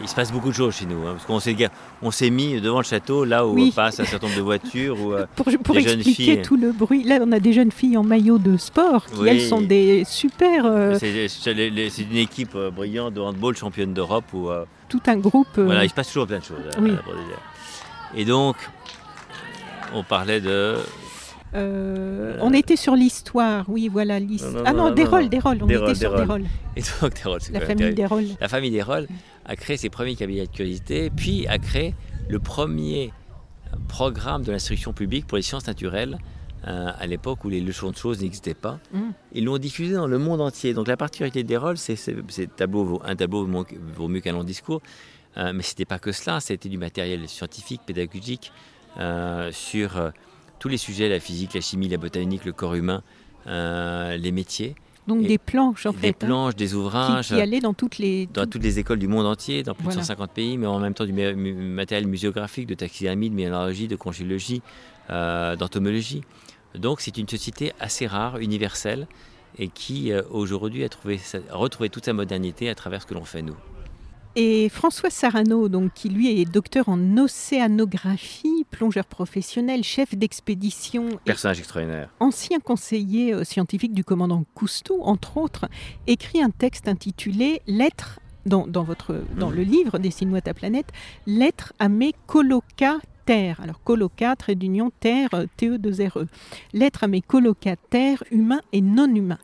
[0.01, 1.05] il se passe beaucoup de choses chez nous.
[1.05, 1.55] Hein, parce qu'on s'est,
[2.01, 4.99] on s'est mis devant le château, là où passe un certain nombre de voitures.
[4.99, 8.03] Où, euh, pour pour expliquer tout le bruit, là on a des jeunes filles en
[8.03, 10.65] maillot de sport qui elles sont des super.
[10.65, 14.25] Euh, c'est, une équipe euh, brillante de handball championne d'Europe.
[14.33, 14.49] Où,
[14.89, 15.47] tout un groupe.
[15.57, 16.57] Voilà, il se passe toujours plein de choses.
[18.15, 18.55] Et donc,
[19.93, 20.77] on parlait de
[21.55, 24.19] euh, on était sur l'histoire, oui, voilà.
[24.19, 24.63] l'histoire.
[24.65, 26.45] ah non, des rôles, des rôles, on était sur des rôles.
[26.75, 28.25] Et donc, des rôles, La famille des rôles.
[28.41, 29.07] La famille des rôles
[29.45, 31.95] a créé ses premiers cabinets de curiosité, puis a créé
[32.29, 33.11] le premier
[33.87, 36.17] programme de l'instruction publique pour les sciences naturelles
[36.67, 38.79] euh, à l'époque où les leçons de choses n'existaient pas.
[38.93, 39.01] Mm.
[39.33, 40.73] Ils l'ont diffusé dans le monde entier.
[40.73, 44.81] Donc la particularité des rôles, c'est un tableau, un tableau vaut mieux qu'un long discours,
[45.37, 48.51] euh, mais ce n'était pas que cela, c'était du matériel scientifique, pédagogique,
[49.51, 50.11] sur
[50.59, 53.01] tous les sujets, la physique, la chimie, la botanique, le corps humain,
[53.47, 54.75] les métiers.
[55.07, 56.01] Donc des planches en fait.
[56.01, 57.27] Des hein, planches, des ouvrages.
[57.27, 58.27] Qui, allaient dans toutes les...
[58.27, 60.93] Dans toutes les écoles du monde entier, dans plus de 150 pays, mais en même
[60.93, 64.61] temps du matériel muséographique, de taxidermie, de minéralogie, de conchologie,
[65.09, 66.21] d'entomologie.
[66.75, 69.07] Donc c'est une société assez rare, universelle,
[69.59, 73.41] et qui aujourd'hui a, a retrouvé toute sa modernité à travers ce que l'on fait
[73.41, 73.57] nous.
[74.35, 81.19] Et François Sarano, donc, qui lui est docteur en océanographie, plongeur professionnel, chef d'expédition.
[81.23, 82.09] Personnage extraordinaire.
[82.19, 85.67] Ancien conseiller euh, scientifique du commandant Cousteau, entre autres,
[86.07, 89.55] écrit un texte intitulé Lettres, dans, votre, dans mmh.
[89.55, 90.87] le livre Dessine-moi ta planète,
[91.27, 93.61] Lettres à mes colocataires.
[93.61, 95.29] Alors, colocat, trait d'union, terre,
[95.59, 96.25] TE2RE.
[96.73, 99.39] Lettres à mes colocataires humains et non humains.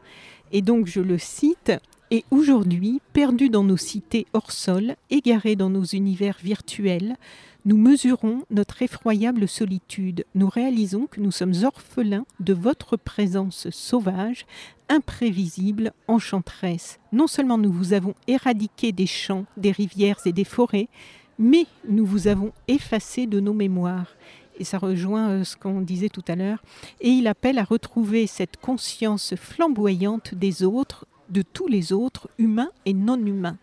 [0.51, 1.71] Et donc, je le cite,
[2.11, 7.17] et aujourd'hui, perdus dans nos cités hors sol, égarés dans nos univers virtuels,
[7.65, 10.25] nous mesurons notre effroyable solitude.
[10.33, 14.47] Nous réalisons que nous sommes orphelins de votre présence sauvage,
[14.87, 16.99] imprévisible, enchanteresse.
[17.11, 20.87] Non seulement nous vous avons éradiqué des champs, des rivières et des forêts,
[21.37, 24.15] mais nous vous avons effacé de nos mémoires.
[24.57, 26.61] Et ça rejoint euh, ce qu'on disait tout à l'heure.
[26.99, 32.71] Et il appelle à retrouver cette conscience flamboyante des autres de tous les autres, humains
[32.85, 33.57] et non humains.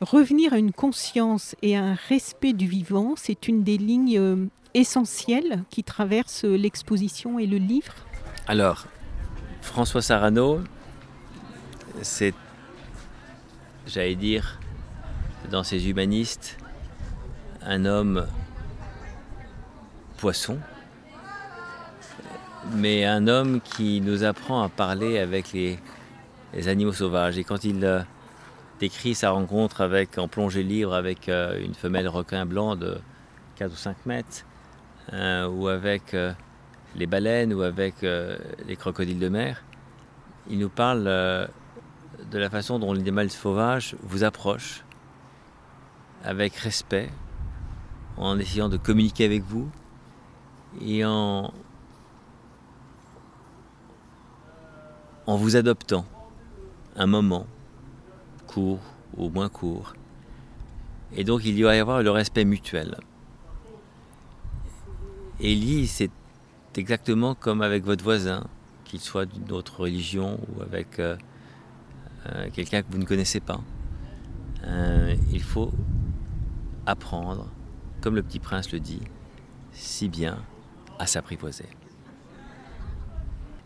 [0.00, 4.46] Revenir à une conscience et à un respect du vivant, c'est une des lignes euh,
[4.74, 7.94] essentielles qui traversent l'exposition et le livre.
[8.46, 8.86] Alors,
[9.60, 10.60] François Sarano,
[12.00, 12.34] c'est,
[13.86, 14.58] j'allais dire,
[15.50, 16.56] dans ses humanistes,
[17.62, 18.26] un homme
[20.16, 20.58] poisson,
[22.72, 25.78] mais un homme qui nous apprend à parler avec les,
[26.54, 27.38] les animaux sauvages.
[27.38, 28.00] Et quand il euh,
[28.78, 32.98] décrit sa rencontre avec, en plongée libre avec euh, une femelle requin blanc de
[33.56, 34.44] 4 ou 5 mètres,
[35.12, 36.32] hein, ou avec euh,
[36.96, 39.62] les baleines, ou avec les crocodiles de mer,
[40.48, 44.84] il nous parle de la façon dont les animaux sauvages vous approchent
[46.24, 47.10] avec respect,
[48.16, 49.70] en essayant de communiquer avec vous
[50.80, 51.52] et en
[55.26, 56.04] vous adoptant
[56.96, 57.46] un moment,
[58.46, 58.80] court
[59.16, 59.94] ou moins court.
[61.16, 62.96] Et donc il doit y avoir le respect mutuel.
[65.40, 66.10] Lui, c'est
[66.76, 68.46] exactement comme avec votre voisin,
[68.84, 71.16] qu'il soit d'une autre religion ou avec euh,
[72.26, 73.60] euh, quelqu'un que vous ne connaissez pas.
[74.64, 75.72] Euh, il faut
[76.86, 77.48] apprendre,
[78.00, 79.00] comme le petit prince le dit,
[79.72, 80.42] si bien
[80.98, 81.68] à s'apprivoiser.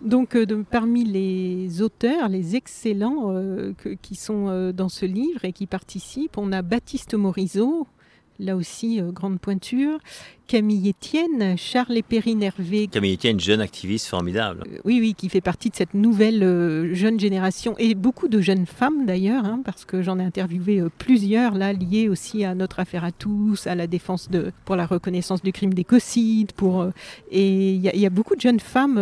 [0.05, 5.53] Donc, euh, parmi les auteurs, les excellents euh, qui sont euh, dans ce livre et
[5.53, 7.87] qui participent, on a Baptiste Morisot,
[8.39, 9.99] là aussi grande pointure,
[10.47, 12.87] Camille Etienne, Charles Épérine Hervé.
[12.89, 14.65] Camille Etienne, jeune activiste formidable.
[14.67, 18.41] Euh, oui, oui, qui fait partie de cette nouvelle euh, jeune génération et beaucoup de
[18.41, 22.55] jeunes femmes d'ailleurs, hein, parce que j'en ai interviewé euh, plusieurs là, liées aussi à
[22.55, 26.87] notre affaire à tous, à la défense de, pour la reconnaissance du crime d'écocide, pour
[27.31, 28.99] et il y, a beaucoup de jeunes femmes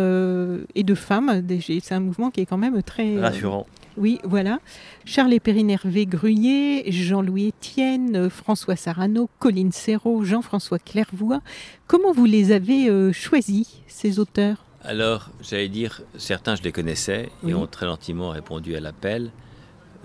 [0.75, 1.43] et de femmes.
[1.59, 3.67] C'est un mouvement qui est quand même très rassurant.
[3.97, 4.59] Oui, voilà.
[5.05, 11.41] Charles Épérine Hervé Gruyé, Jean-Louis Etienne, François Sarano, Colline Serrault, Jean-François Clairvoix
[11.87, 14.65] Comment vous les avez euh, choisis, ces auteurs?
[14.83, 19.31] Alors, j'allais dire, certains je les connaissais et ont très gentiment répondu à l'appel.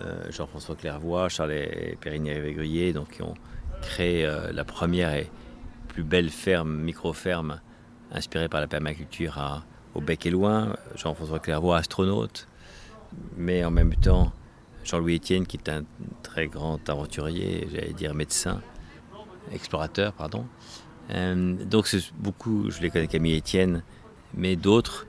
[0.01, 1.55] Euh, Jean-François Clairvoy, Charles
[2.01, 3.34] Périgny-Gruyé, donc qui ont
[3.82, 5.30] créé euh, la première et
[5.89, 7.61] plus belle ferme, micro-ferme,
[8.12, 9.64] inspirée par la permaculture à,
[9.95, 10.76] au Bec et Loin.
[10.95, 12.47] Jean-François Clairvoy, astronaute,
[13.36, 14.32] mais en même temps,
[14.84, 15.84] Jean-Louis Etienne, qui est un
[16.22, 18.62] très grand aventurier, j'allais dire médecin,
[19.52, 20.46] explorateur, pardon.
[21.11, 23.82] Euh, donc beaucoup, je les connais Camille Etienne,
[24.34, 25.06] mais d'autres,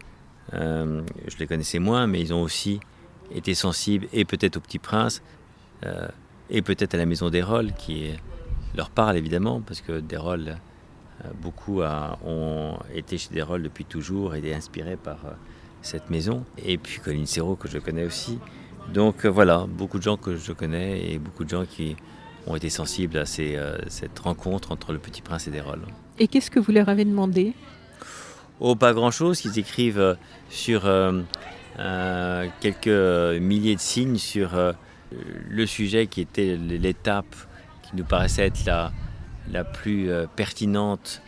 [0.53, 2.79] euh, je les connaissais moins, mais ils ont aussi
[3.31, 5.21] été sensibles et peut-être au Petit Prince
[5.85, 6.07] euh,
[6.49, 8.11] et peut-être à la Maison des Rôles qui
[8.75, 10.57] leur parle évidemment parce que des Rôles,
[11.41, 15.17] beaucoup ont été chez des Rôles depuis toujours et été inspirés par
[15.81, 16.45] cette maison.
[16.63, 18.39] Et puis Colline Serrault que je connais aussi.
[18.93, 21.95] Donc voilà, beaucoup de gens que je connais et beaucoup de gens qui
[22.47, 25.85] ont été sensibles à euh, cette rencontre entre le Petit Prince et Desrolles.
[26.17, 27.53] Et qu'est-ce que vous leur avez demandé?
[28.59, 29.45] Oh, pas grand-chose.
[29.45, 30.15] Ils écrivent euh,
[30.49, 31.21] sur euh,
[32.59, 34.51] quelques milliers de signes sur
[35.49, 37.35] le sujet qui était l'étape
[37.83, 38.91] qui nous paraissait être la,
[39.51, 41.21] la plus pertinente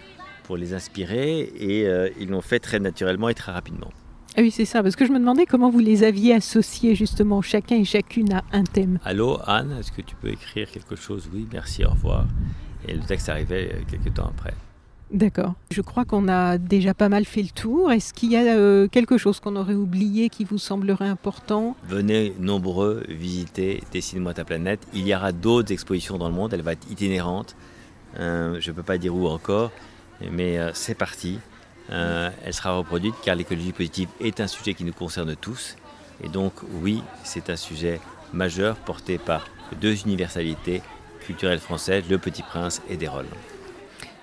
[0.43, 1.39] pour les inspirer.
[1.39, 1.87] Et
[2.19, 3.91] ils l'ont fait très naturellement et très rapidement.
[4.37, 7.41] Ah oui, c'est ça, parce que je me demandais comment vous les aviez associés justement,
[7.41, 8.97] chacun et chacune à un thème.
[9.03, 11.29] Allô Anne, est-ce que tu peux écrire quelque chose?
[11.33, 12.25] Oui, merci, au revoir.
[12.87, 14.53] Et le texte arrivait quelques temps après.
[15.11, 15.55] D'accord.
[15.71, 17.91] Je crois qu'on a déjà pas mal fait le tour.
[17.91, 21.75] Est-ce qu'il y a euh, quelque chose qu'on aurait oublié qui vous semblerait important?
[21.89, 24.79] Venez nombreux visiter Dessine-moi ta planète.
[24.93, 26.53] Il y aura d'autres expositions dans le monde.
[26.53, 27.57] Elle va être itinérante.
[28.19, 29.71] Euh, je ne peux pas dire où encore,
[30.31, 31.39] mais euh, c'est parti.
[31.91, 35.75] Elle sera reproduite car l'écologie positive est un sujet qui nous concerne tous.
[36.23, 37.99] Et donc oui, c'est un sujet
[38.33, 39.47] majeur porté par
[39.81, 40.81] deux universalités
[41.25, 43.25] culturelles françaises, Le Petit Prince et Desrolles.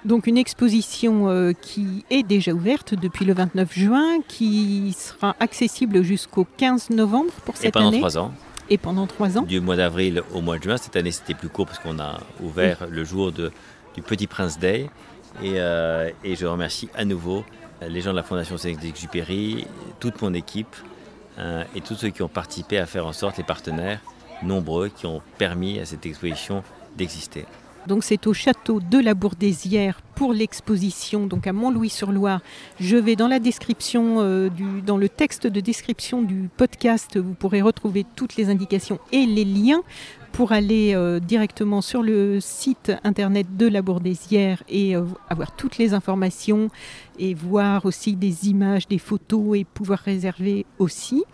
[0.04, 6.02] Donc une exposition euh, qui est déjà ouverte depuis le 29 juin, qui sera accessible
[6.02, 7.86] jusqu'au 15 novembre pour cette année.
[7.86, 8.32] Et pendant trois ans.
[8.70, 9.42] Et pendant trois ans.
[9.42, 10.76] Du mois d'avril au mois de juin.
[10.76, 13.50] Cette année c'était plus court parce qu'on a ouvert le jour de,
[13.94, 14.88] du Petit Prince Day.
[15.42, 17.44] Et, euh, et, je remercie à nouveau
[17.86, 19.66] les gens de la Fondation Saint-Exupéry,
[20.00, 20.74] toute mon équipe
[21.38, 24.00] euh, et tous ceux qui ont participé à faire en sorte, les partenaires
[24.42, 26.62] nombreux qui ont permis à cette exposition
[26.96, 27.44] d'exister.
[27.86, 32.40] Donc c'est au château de la Bourdésière pour l'exposition, donc à Mont-Louis-sur-Loire.
[32.80, 37.34] Je vais dans la description, euh, du, dans le texte de description du podcast, vous
[37.34, 39.84] pourrez retrouver toutes les indications et les liens
[40.32, 45.78] pour aller euh, directement sur le site internet de la Bourdésière et euh, avoir toutes
[45.78, 46.70] les informations
[47.18, 51.24] et voir aussi des images, des photos et pouvoir réserver aussi.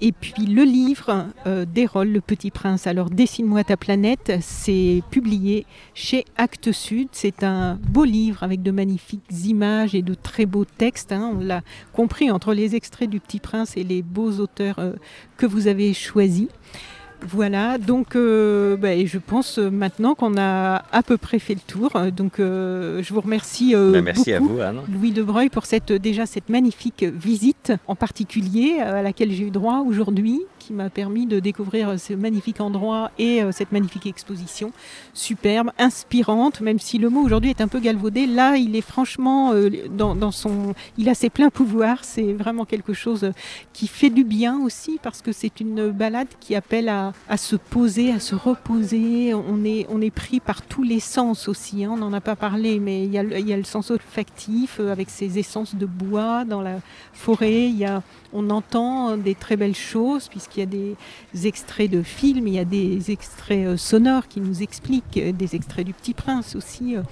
[0.00, 6.24] Et puis le livre euh, Le Petit Prince, alors Dessine-moi ta planète, c'est publié chez
[6.36, 7.08] Actes Sud.
[7.12, 11.12] C'est un beau livre avec de magnifiques images et de très beaux textes.
[11.12, 11.32] Hein.
[11.36, 11.62] On l'a
[11.92, 14.92] compris entre les extraits du Petit Prince et les beaux auteurs euh,
[15.36, 16.48] que vous avez choisis.
[17.28, 21.60] Voilà, donc euh, bah, je pense euh, maintenant qu'on a à peu près fait le
[21.60, 21.92] tour.
[22.14, 24.58] Donc euh, je vous remercie merci à vous,
[24.92, 29.84] Louis Debreuil, pour cette déjà cette magnifique visite en particulier à laquelle j'ai eu droit
[29.86, 34.72] aujourd'hui qui m'a permis de découvrir ce magnifique endroit et euh, cette magnifique exposition.
[35.12, 38.26] Superbe, inspirante, même si le mot aujourd'hui est un peu galvaudé.
[38.26, 40.74] Là, il est franchement euh, dans, son.
[40.98, 42.04] Il a ses pleins pouvoirs.
[42.04, 43.32] C'est vraiment quelque chose
[43.72, 48.12] qui fait du bien aussi parce que c'est une balade qui appelle à, se poser,
[48.12, 49.34] à se reposer.
[49.34, 51.84] On est, on est pris par tous les sens aussi.
[51.84, 51.90] Hein.
[51.94, 54.78] On n'en a pas parlé, mais il y, a, il y a le sens olfactif
[54.78, 56.76] euh, avec ses essences de bois dans la
[57.12, 57.64] forêt.
[57.64, 58.02] Il y a
[58.32, 60.94] on entend des très belles choses, puisqu'il y a
[61.34, 65.32] des extraits de films, il y a des extraits euh, sonores qui nous expliquent, euh,
[65.32, 66.96] des extraits du Petit Prince aussi.
[66.96, 67.02] Euh,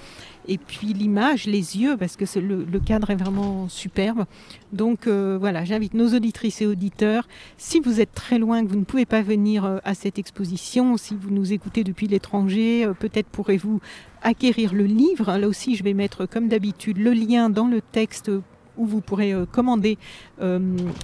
[0.47, 4.25] et puis l'image, les yeux, parce que le, cadre est vraiment superbe.
[4.73, 7.27] Donc voilà, j'invite nos auditrices et auditeurs,
[7.57, 11.15] si vous êtes très loin, que vous ne pouvez pas venir à cette exposition, si
[11.15, 13.81] vous nous écoutez depuis l'étranger, peut-être pourrez-vous
[14.23, 15.37] acquérir le livre.
[15.37, 18.31] Là aussi, je vais mettre comme d'habitude le lien dans le texte
[18.77, 19.97] où vous pourrez euh, commander
[20.41, 20.59] euh,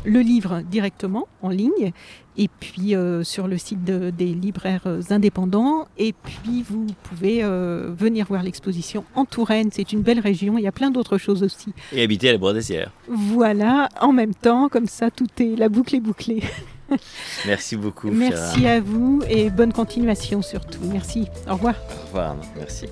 [0.05, 1.91] le livre directement en ligne
[2.37, 5.87] et puis euh, sur le site des libraires indépendants.
[5.97, 9.69] Et puis vous pouvez venir voir l'exposition en Touraine.
[9.71, 10.57] C'est une belle région.
[10.57, 11.73] Il y a plein d'autres choses aussi.
[11.93, 12.91] Et habiter à la Bordessière.
[13.07, 16.43] Voilà, en même temps, comme ça, tout est la boucle est bouclée.
[17.45, 18.09] Merci beaucoup.
[18.11, 20.81] Merci à vous et bonne continuation surtout.
[20.91, 21.27] Merci.
[21.49, 21.75] Au revoir.
[21.75, 22.35] Au revoir.
[22.55, 22.85] Merci.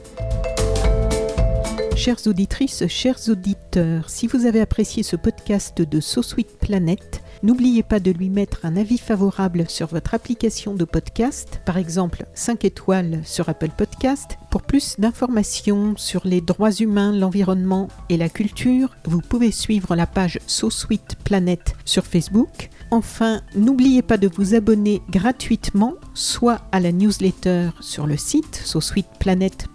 [1.95, 6.21] Chères auditrices, chers auditeurs, si vous avez apprécié ce podcast de So
[6.59, 11.77] Planet, n'oubliez pas de lui mettre un avis favorable sur votre application de podcast, par
[11.77, 14.37] exemple 5 étoiles sur Apple Podcast.
[14.51, 20.05] Pour plus d'informations sur les droits humains, l'environnement et la culture, vous pouvez suivre la
[20.05, 20.69] page So
[21.23, 22.69] Planet sur Facebook.
[22.91, 29.74] Enfin, n'oubliez pas de vous abonner gratuitement, soit à la newsletter sur le site sosweetplanet.com